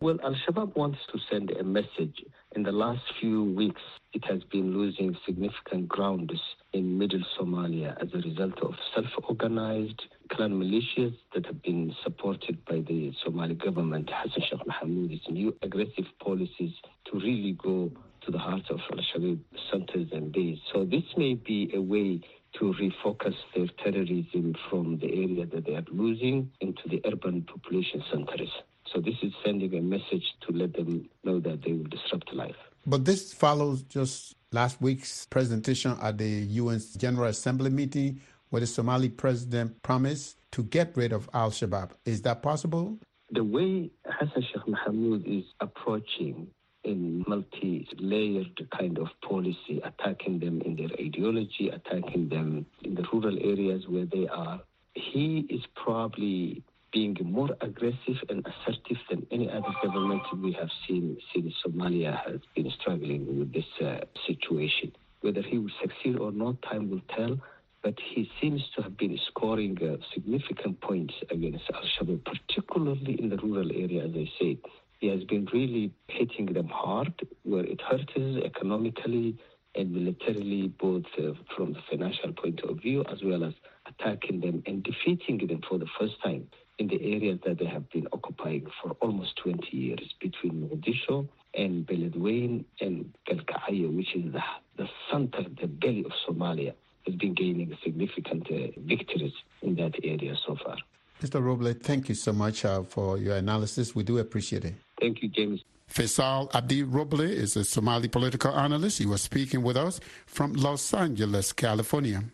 Well, 0.00 0.18
Al-Shabaab 0.24 0.74
wants 0.74 0.98
to 1.12 1.18
send 1.30 1.50
a 1.52 1.62
message. 1.62 2.24
In 2.54 2.64
the 2.64 2.72
last 2.72 3.02
few 3.20 3.44
weeks, 3.44 3.80
it 4.12 4.24
has 4.26 4.42
been 4.44 4.76
losing 4.76 5.16
significant 5.24 5.88
ground 5.88 6.32
in 6.72 6.98
middle 6.98 7.22
Somalia 7.38 7.96
as 8.02 8.08
a 8.12 8.18
result 8.18 8.58
of 8.62 8.74
self-organized 8.94 10.02
clan 10.30 10.52
militias 10.52 11.16
that 11.34 11.46
have 11.46 11.62
been 11.62 11.94
supported 12.02 12.64
by 12.64 12.80
the 12.80 13.12
Somali 13.24 13.54
government, 13.54 14.10
Hassan 14.12 14.42
Sheikh 14.48 14.66
Mohammed's 14.66 15.22
new 15.28 15.56
aggressive 15.62 16.06
policies 16.20 16.72
to 17.10 17.18
really 17.18 17.52
go 17.52 17.90
to 18.24 18.30
the 18.30 18.38
heart 18.38 18.70
of 18.70 18.80
Al-Shabaab 18.92 19.40
centers 19.70 20.08
and 20.12 20.30
base. 20.30 20.58
So 20.72 20.84
this 20.84 21.04
may 21.16 21.34
be 21.34 21.70
a 21.74 21.80
way 21.80 22.20
to 22.58 22.74
refocus 22.74 23.34
their 23.54 23.66
terrorism 23.82 24.54
from 24.68 24.98
the 24.98 25.08
area 25.08 25.46
that 25.46 25.64
they 25.64 25.74
are 25.74 25.84
losing 25.90 26.50
into 26.60 26.82
the 26.88 27.00
urban 27.06 27.42
population 27.42 28.04
centers. 28.10 28.50
So 28.92 29.00
this 29.00 29.16
is 29.22 29.32
sending 29.44 29.74
a 29.74 29.80
message 29.80 30.34
to 30.46 30.52
let 30.52 30.74
them 30.74 31.08
know 31.24 31.40
that 31.40 31.62
they 31.64 31.72
will 31.72 31.84
disrupt 31.84 32.32
life. 32.34 32.71
But 32.86 33.04
this 33.04 33.32
follows 33.32 33.82
just 33.82 34.34
last 34.50 34.80
week's 34.80 35.26
presentation 35.26 35.96
at 36.02 36.18
the 36.18 36.58
UN's 36.58 36.94
General 36.94 37.28
Assembly 37.28 37.70
meeting 37.70 38.20
where 38.50 38.60
the 38.60 38.66
Somali 38.66 39.08
president 39.08 39.82
promised 39.82 40.36
to 40.52 40.62
get 40.64 40.94
rid 40.96 41.12
of 41.12 41.28
Al 41.32 41.50
Shabaab. 41.50 41.92
Is 42.04 42.22
that 42.22 42.42
possible? 42.42 42.98
The 43.30 43.44
way 43.44 43.90
Hassan 44.04 44.42
Sheikh 44.42 44.62
Mohamud 44.66 45.24
is 45.26 45.44
approaching 45.60 46.48
in 46.84 47.24
multi-layered 47.26 48.68
kind 48.76 48.98
of 48.98 49.08
policy, 49.26 49.80
attacking 49.84 50.40
them 50.40 50.60
in 50.62 50.76
their 50.76 50.90
ideology, 51.00 51.70
attacking 51.70 52.28
them 52.28 52.66
in 52.82 52.94
the 52.94 53.04
rural 53.12 53.38
areas 53.38 53.86
where 53.88 54.04
they 54.04 54.26
are, 54.28 54.60
he 54.94 55.46
is 55.48 55.62
probably 55.76 56.62
being 56.92 57.16
more 57.24 57.48
aggressive 57.60 58.16
and 58.28 58.46
assertive 58.46 58.98
than 59.10 59.26
any 59.30 59.50
other 59.50 59.74
government 59.82 60.22
we 60.42 60.52
have 60.52 60.68
seen 60.86 61.16
since 61.34 61.54
Somalia 61.66 62.22
has 62.24 62.40
been 62.54 62.70
struggling 62.80 63.38
with 63.38 63.52
this 63.52 63.64
uh, 63.80 63.98
situation. 64.26 64.92
Whether 65.22 65.42
he 65.42 65.58
will 65.58 65.70
succeed 65.80 66.18
or 66.18 66.32
not, 66.32 66.60
time 66.62 66.90
will 66.90 67.00
tell. 67.16 67.38
But 67.82 67.94
he 67.98 68.30
seems 68.40 68.62
to 68.76 68.82
have 68.82 68.96
been 68.96 69.18
scoring 69.28 69.76
uh, 69.82 69.96
significant 70.14 70.80
points 70.80 71.14
against 71.30 71.64
Al 71.74 71.82
Shabaab, 71.82 72.24
particularly 72.24 73.20
in 73.20 73.28
the 73.28 73.38
rural 73.38 73.70
area, 73.72 74.04
as 74.04 74.12
I 74.14 74.30
said. 74.38 74.58
He 75.00 75.08
has 75.08 75.24
been 75.24 75.48
really 75.52 75.92
hitting 76.06 76.46
them 76.46 76.68
hard 76.68 77.12
where 77.42 77.64
it 77.64 77.80
hurts 77.80 78.12
economically 78.44 79.36
and 79.74 79.90
militarily, 79.90 80.68
both 80.78 81.06
uh, 81.18 81.32
from 81.56 81.72
the 81.72 81.80
financial 81.90 82.32
point 82.34 82.60
of 82.60 82.76
view 82.76 83.02
as 83.10 83.18
well 83.24 83.42
as 83.42 83.54
attacking 83.86 84.40
them 84.40 84.62
and 84.66 84.84
defeating 84.84 85.44
them 85.46 85.60
for 85.68 85.78
the 85.78 85.86
first 85.98 86.14
time 86.22 86.46
in 86.82 86.88
the 86.88 87.14
areas 87.14 87.38
that 87.46 87.58
they 87.58 87.66
have 87.66 87.88
been 87.90 88.08
occupying 88.12 88.66
for 88.82 88.90
almost 89.00 89.36
20 89.36 89.68
years 89.70 90.14
between 90.20 90.68
Mogadishu 90.68 91.28
and 91.54 91.86
Beledweyne 91.86 92.64
and 92.80 93.12
Galkayo, 93.28 93.94
which 93.96 94.14
is 94.16 94.32
the, 94.32 94.42
the 94.76 94.88
center, 95.10 95.44
the 95.60 95.68
belly 95.68 96.04
of 96.04 96.12
Somalia, 96.26 96.74
has 97.06 97.14
been 97.16 97.34
gaining 97.34 97.76
significant 97.84 98.48
uh, 98.50 98.72
victories 98.78 99.32
in 99.62 99.76
that 99.76 99.94
area 100.02 100.34
so 100.44 100.56
far. 100.64 100.76
Mr. 101.22 101.40
Roble, 101.40 101.80
thank 101.80 102.08
you 102.08 102.16
so 102.16 102.32
much 102.32 102.64
uh, 102.64 102.82
for 102.82 103.16
your 103.16 103.36
analysis. 103.36 103.94
We 103.94 104.02
do 104.02 104.18
appreciate 104.18 104.64
it. 104.64 104.74
Thank 105.00 105.22
you, 105.22 105.28
James. 105.28 105.62
Faisal 105.88 106.52
Abdi 106.52 106.82
Roble 106.82 107.28
is 107.28 107.54
a 107.56 107.64
Somali 107.64 108.08
political 108.08 108.52
analyst. 108.58 108.98
He 108.98 109.06
was 109.06 109.22
speaking 109.22 109.62
with 109.62 109.76
us 109.76 110.00
from 110.26 110.54
Los 110.54 110.92
Angeles, 110.94 111.52
California. 111.52 112.24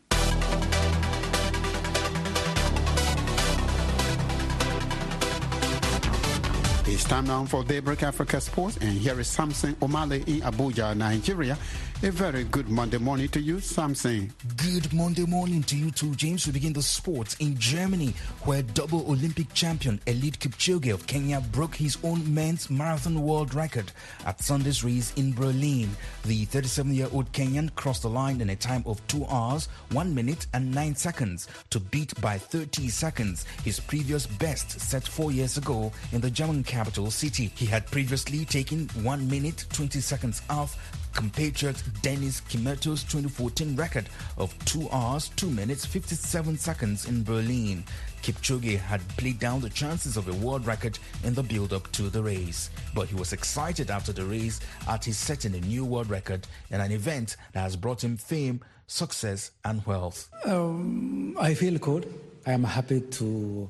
It's 6.90 7.04
time 7.04 7.26
now 7.26 7.44
for 7.44 7.62
Daybreak 7.64 8.02
Africa 8.02 8.40
Sports, 8.40 8.78
and 8.78 8.96
here 8.96 9.20
is 9.20 9.26
Samson 9.28 9.74
Omale 9.74 10.26
in 10.26 10.40
Abuja, 10.40 10.96
Nigeria. 10.96 11.58
A 12.00 12.12
very 12.12 12.44
good 12.44 12.68
Monday 12.68 12.98
morning 12.98 13.28
to 13.30 13.40
you, 13.40 13.58
Samson. 13.58 14.32
Good 14.56 14.92
Monday 14.92 15.26
morning 15.26 15.64
to 15.64 15.76
you 15.76 15.90
too, 15.90 16.14
James. 16.14 16.46
We 16.46 16.52
begin 16.52 16.72
the 16.72 16.80
sports 16.80 17.34
in 17.40 17.58
Germany, 17.58 18.14
where 18.44 18.62
double 18.62 19.00
Olympic 19.10 19.52
champion 19.52 20.00
Eliud 20.06 20.38
Kipchoge 20.38 20.94
of 20.94 21.08
Kenya 21.08 21.40
broke 21.50 21.74
his 21.74 21.98
own 22.04 22.32
men's 22.32 22.70
marathon 22.70 23.20
world 23.20 23.52
record 23.52 23.90
at 24.26 24.40
Sunday's 24.40 24.84
race 24.84 25.12
in 25.16 25.32
Berlin. 25.32 25.90
The 26.24 26.46
37-year-old 26.46 27.32
Kenyan 27.32 27.74
crossed 27.74 28.02
the 28.02 28.10
line 28.10 28.40
in 28.40 28.50
a 28.50 28.56
time 28.56 28.84
of 28.86 29.04
2 29.08 29.26
hours, 29.26 29.66
1 29.90 30.14
minute 30.14 30.46
and 30.54 30.72
9 30.72 30.94
seconds 30.94 31.48
to 31.70 31.80
beat 31.80 32.18
by 32.20 32.38
30 32.38 32.90
seconds 32.90 33.44
his 33.64 33.80
previous 33.80 34.24
best 34.24 34.80
set 34.80 35.06
4 35.06 35.32
years 35.32 35.58
ago 35.58 35.90
in 36.12 36.20
the 36.20 36.30
German 36.30 36.62
capital 36.62 37.10
city. 37.10 37.50
He 37.56 37.66
had 37.66 37.90
previously 37.90 38.44
taken 38.44 38.86
1 39.02 39.28
minute 39.28 39.66
20 39.72 39.98
seconds 40.00 40.42
off 40.48 40.78
compatriot 41.14 41.82
Dennis 42.02 42.40
Kimetto's 42.42 43.02
2014 43.04 43.76
record 43.76 44.08
of 44.36 44.54
2 44.64 44.88
hours, 44.90 45.30
2 45.36 45.50
minutes, 45.50 45.84
57 45.84 46.56
seconds 46.58 47.06
in 47.06 47.22
Berlin. 47.24 47.84
Kipchoge 48.22 48.78
had 48.78 49.06
played 49.16 49.38
down 49.38 49.60
the 49.60 49.70
chances 49.70 50.16
of 50.16 50.28
a 50.28 50.34
world 50.34 50.66
record 50.66 50.98
in 51.24 51.34
the 51.34 51.42
build-up 51.42 51.90
to 51.92 52.10
the 52.10 52.22
race, 52.22 52.70
but 52.94 53.08
he 53.08 53.14
was 53.14 53.32
excited 53.32 53.90
after 53.90 54.12
the 54.12 54.24
race 54.24 54.60
at 54.88 55.04
his 55.04 55.16
setting 55.16 55.54
a 55.54 55.60
new 55.60 55.84
world 55.84 56.10
record 56.10 56.46
in 56.70 56.80
an 56.80 56.92
event 56.92 57.36
that 57.52 57.60
has 57.60 57.76
brought 57.76 58.02
him 58.02 58.16
fame, 58.16 58.60
success, 58.86 59.52
and 59.64 59.84
wealth. 59.86 60.28
Um, 60.44 61.36
I 61.40 61.54
feel 61.54 61.78
good. 61.78 62.12
I 62.46 62.52
am 62.52 62.64
happy 62.64 63.00
to. 63.00 63.68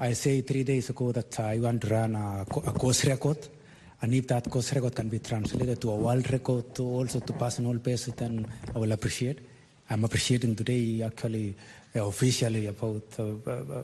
I 0.00 0.14
say 0.14 0.40
three 0.40 0.64
days 0.64 0.90
ago 0.90 1.12
that 1.12 1.38
I 1.38 1.58
want 1.58 1.82
to 1.82 1.88
run 1.88 2.14
a, 2.14 2.42
a 2.42 2.72
course 2.72 3.04
record. 3.04 3.38
And 4.02 4.12
if 4.14 4.26
that 4.28 4.50
course 4.50 4.74
record 4.74 4.96
can 4.96 5.08
be 5.08 5.20
translated 5.20 5.80
to 5.80 5.90
a 5.90 5.96
world 5.96 6.30
record, 6.30 6.74
to 6.74 6.82
also 6.82 7.20
to 7.20 7.32
personal 7.32 7.74
best, 7.74 8.16
then 8.16 8.46
I 8.74 8.78
will 8.78 8.90
appreciate. 8.90 9.38
I'm 9.88 10.04
appreciating 10.04 10.56
today 10.56 11.02
actually 11.02 11.54
uh, 11.94 12.04
officially 12.06 12.66
about 12.66 13.02
uh, 13.18 13.50
uh, 13.50 13.82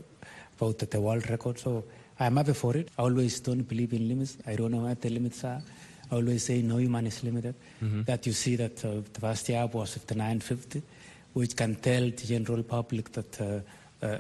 about 0.61 0.79
the 0.79 1.01
world 1.01 1.31
record. 1.31 1.59
So 1.61 1.85
I'm 2.19 2.37
happy 2.37 2.53
for 2.55 2.77
it. 2.77 2.89
I 2.99 3.03
always 3.03 3.39
don't 3.41 3.63
believe 3.63 3.93
in 3.93 4.09
limits. 4.09 4.39
I 4.45 4.57
don't 4.57 4.73
know 4.73 4.89
what 4.89 5.01
the 5.01 5.11
limits 5.11 5.45
are. 5.45 5.63
I 6.11 6.15
always 6.17 6.45
say 6.45 6.63
no 6.63 6.79
human 6.79 7.07
is 7.07 7.23
limited. 7.23 7.55
Mm-hmm. 7.83 8.03
That 8.03 8.27
you 8.27 8.33
see 8.33 8.57
that 8.57 8.85
uh, 8.85 9.03
the 9.13 9.21
first 9.21 9.49
year 9.49 9.67
was 9.67 9.99
59.50, 9.99 10.83
which 11.35 11.55
can 11.55 11.77
tell 11.77 12.03
the 12.03 12.11
general 12.11 12.65
public 12.65 13.13
that 13.13 13.41
uh, 13.41 13.61
uh, 14.05 14.19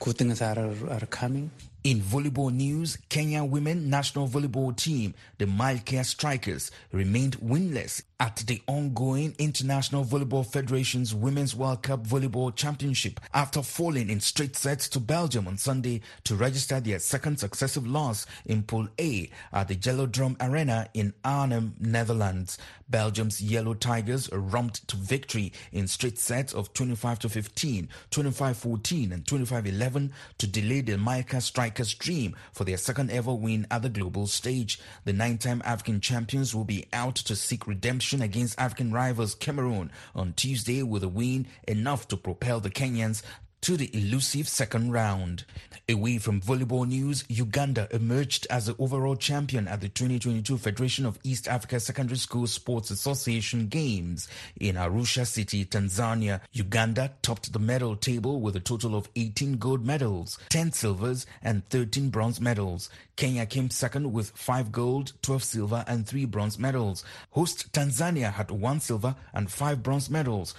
good 0.00 0.16
things 0.16 0.40
are, 0.40 0.72
are 0.88 1.06
coming. 1.10 1.50
In 1.84 2.00
volleyball 2.00 2.50
news, 2.50 2.96
Kenya 3.10 3.44
women 3.44 3.90
national 3.90 4.26
volleyball 4.26 4.74
team, 4.74 5.12
the 5.36 5.44
Malkia 5.44 6.02
Strikers, 6.02 6.70
remained 6.92 7.36
winless 7.40 8.00
at 8.20 8.36
the 8.46 8.62
ongoing 8.66 9.34
International 9.38 10.02
Volleyball 10.02 10.46
Federation's 10.46 11.14
Women's 11.14 11.54
World 11.54 11.82
Cup 11.82 12.06
Volleyball 12.06 12.56
Championship 12.56 13.20
after 13.34 13.60
falling 13.60 14.08
in 14.08 14.18
straight 14.20 14.56
sets 14.56 14.88
to 14.88 14.98
Belgium 14.98 15.46
on 15.46 15.58
Sunday 15.58 16.00
to 16.22 16.34
register 16.34 16.80
their 16.80 16.98
second 17.00 17.38
successive 17.38 17.86
loss 17.86 18.24
in 18.46 18.62
Pool 18.62 18.88
A 18.98 19.28
at 19.52 19.68
the 19.68 19.76
Gelredome 19.76 20.36
Arena 20.40 20.88
in 20.94 21.12
Arnhem, 21.22 21.74
Netherlands. 21.78 22.56
Belgium's 22.88 23.42
Yellow 23.42 23.74
Tigers 23.74 24.30
romped 24.32 24.86
to 24.88 24.96
victory 24.96 25.52
in 25.72 25.86
straight 25.86 26.18
sets 26.18 26.54
of 26.54 26.72
25 26.72 27.18
to 27.20 27.28
15, 27.28 27.88
25 28.10 28.56
14, 28.56 29.12
and 29.12 29.26
25 29.26 29.66
11 29.66 30.12
to 30.38 30.46
delay 30.46 30.80
the 30.80 30.92
Malkia 30.92 31.42
Strikers' 31.42 31.73
dream 31.98 32.36
for 32.52 32.64
their 32.64 32.76
second 32.76 33.10
ever 33.10 33.32
win 33.32 33.66
at 33.70 33.82
the 33.82 33.88
global 33.88 34.26
stage. 34.26 34.80
The 35.04 35.12
nine 35.12 35.38
time 35.38 35.62
African 35.64 36.00
champions 36.00 36.54
will 36.54 36.64
be 36.64 36.86
out 36.92 37.16
to 37.16 37.36
seek 37.36 37.66
redemption 37.66 38.22
against 38.22 38.58
African 38.58 38.92
rivals 38.92 39.34
Cameroon 39.34 39.90
on 40.14 40.32
Tuesday 40.34 40.82
with 40.82 41.02
a 41.02 41.08
win 41.08 41.46
enough 41.66 42.08
to 42.08 42.16
propel 42.16 42.60
the 42.60 42.70
Kenyans 42.70 43.22
to 43.64 43.78
the 43.78 43.88
elusive 43.96 44.46
second 44.46 44.92
round. 44.92 45.46
Away 45.88 46.18
from 46.18 46.42
volleyball 46.42 46.86
news, 46.86 47.24
Uganda 47.28 47.88
emerged 47.92 48.46
as 48.50 48.66
the 48.66 48.76
overall 48.78 49.16
champion 49.16 49.66
at 49.68 49.80
the 49.80 49.88
2022 49.88 50.58
Federation 50.58 51.06
of 51.06 51.18
East 51.24 51.48
Africa 51.48 51.80
Secondary 51.80 52.18
School 52.18 52.46
Sports 52.46 52.90
Association 52.90 53.68
Games 53.68 54.28
in 54.60 54.76
Arusha 54.76 55.26
City, 55.26 55.64
Tanzania. 55.64 56.42
Uganda 56.52 57.12
topped 57.22 57.54
the 57.54 57.58
medal 57.58 57.96
table 57.96 58.38
with 58.38 58.54
a 58.54 58.60
total 58.60 58.94
of 58.94 59.08
18 59.16 59.56
gold 59.56 59.86
medals, 59.86 60.38
10 60.50 60.72
silvers, 60.72 61.24
and 61.42 61.66
13 61.70 62.10
bronze 62.10 62.42
medals. 62.42 62.90
Kenya 63.16 63.46
came 63.46 63.70
second 63.70 64.12
with 64.12 64.30
5 64.32 64.72
gold, 64.72 65.12
12 65.22 65.42
silver, 65.42 65.84
and 65.86 66.06
3 66.06 66.26
bronze 66.26 66.58
medals. 66.58 67.02
Host 67.30 67.72
Tanzania 67.72 68.32
had 68.32 68.50
1 68.50 68.80
silver 68.80 69.14
and 69.32 69.50
5 69.50 69.82
bronze 69.82 70.10
medals, 70.10 70.54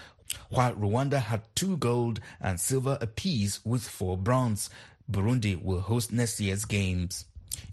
while 0.49 0.73
Rwanda 0.73 1.19
had 1.19 1.43
two 1.55 1.77
gold 1.77 2.19
and 2.41 2.59
silver 2.59 2.97
apiece 3.01 3.63
with 3.65 3.83
four 3.83 4.17
bronze. 4.17 4.69
Burundi 5.11 5.61
will 5.61 5.81
host 5.81 6.11
next 6.11 6.39
year's 6.39 6.65
games. 6.65 7.25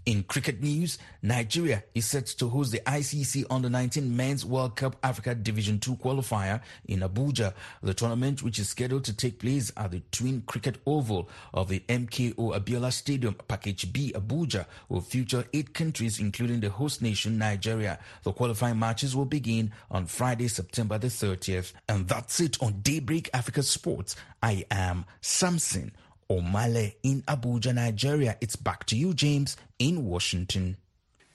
In 0.05 0.23
cricket 0.23 0.61
news, 0.61 0.97
Nigeria 1.21 1.83
is 1.95 2.05
set 2.05 2.25
to 2.27 2.49
host 2.49 2.71
the 2.71 2.79
ICC 2.79 3.45
Under 3.49 3.69
19 3.69 4.15
Men's 4.15 4.45
World 4.45 4.75
Cup 4.75 4.97
Africa 5.01 5.33
Division 5.33 5.79
2 5.79 5.95
qualifier 5.95 6.61
in 6.87 6.99
Abuja. 6.99 7.53
The 7.81 7.93
tournament, 7.93 8.43
which 8.43 8.59
is 8.59 8.69
scheduled 8.69 9.05
to 9.05 9.13
take 9.15 9.39
place 9.39 9.71
at 9.77 9.91
the 9.91 10.01
Twin 10.11 10.43
Cricket 10.45 10.77
Oval 10.85 11.29
of 11.53 11.69
the 11.69 11.79
MKO 11.87 12.35
Abiola 12.35 12.91
Stadium, 12.91 13.35
Package 13.47 13.93
B, 13.93 14.11
Abuja, 14.15 14.65
will 14.89 15.01
feature 15.01 15.45
eight 15.53 15.73
countries, 15.73 16.19
including 16.19 16.59
the 16.59 16.69
host 16.69 17.01
nation, 17.01 17.37
Nigeria. 17.37 17.97
The 18.23 18.33
qualifying 18.33 18.79
matches 18.79 19.15
will 19.15 19.25
begin 19.25 19.71
on 19.89 20.05
Friday, 20.07 20.47
September 20.49 20.97
the 20.97 21.07
30th. 21.07 21.73
And 21.87 22.07
that's 22.07 22.39
it 22.39 22.61
on 22.61 22.81
Daybreak 22.81 23.29
Africa 23.33 23.63
Sports. 23.63 24.15
I 24.41 24.65
am 24.69 25.05
Samson 25.21 25.93
Omale 26.33 26.95
in 27.03 27.21
Abuja, 27.23 27.73
Nigeria. 27.73 28.37
It's 28.41 28.55
back 28.55 28.85
to 28.85 28.95
you, 28.97 29.13
James, 29.13 29.55
in 29.77 30.05
Washington. 30.05 30.77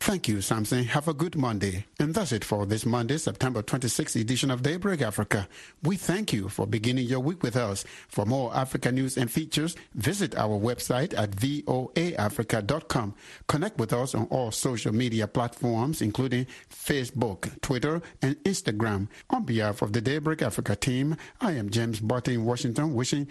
Thank 0.01 0.29
you, 0.29 0.41
Samson. 0.41 0.85
Have 0.85 1.09
a 1.09 1.13
good 1.13 1.37
Monday. 1.37 1.85
And 1.99 2.15
that's 2.15 2.31
it 2.33 2.45
for 2.45 2.65
this 2.65 2.87
Monday, 2.87 3.19
September 3.19 3.63
26th 3.63 4.19
edition 4.19 4.51
of 4.51 4.63
Daybreak 4.63 5.03
Africa. 5.03 5.49
We 5.83 5.97
thank 5.97 6.33
you 6.33 6.49
for 6.49 6.67
beginning 6.67 7.07
your 7.07 7.21
week 7.21 7.43
with 7.43 7.57
us. 7.57 7.85
For 8.07 8.25
more 8.25 8.55
Africa 8.57 8.93
news 8.93 9.17
and 9.17 9.31
features, 9.31 9.77
visit 9.95 10.37
our 10.37 10.59
website 10.59 11.19
at 11.19 11.33
voaafrica.com. 11.33 13.15
Connect 13.49 13.79
with 13.79 13.93
us 13.93 14.15
on 14.15 14.27
all 14.31 14.51
social 14.53 14.95
media 14.95 15.27
platforms, 15.27 16.01
including 16.01 16.47
Facebook, 16.71 17.61
Twitter, 17.61 18.01
and 18.23 18.37
Instagram. 18.45 19.09
On 19.31 19.43
behalf 19.45 19.83
of 19.83 19.93
the 19.93 20.01
Daybreak 20.01 20.43
Africa 20.43 20.77
team, 20.77 21.17
I 21.41 21.53
am 21.53 21.71
James 21.71 22.01
Butty 22.01 22.35
in 22.35 22.45
Washington, 22.45 22.95
wishing 22.95 23.29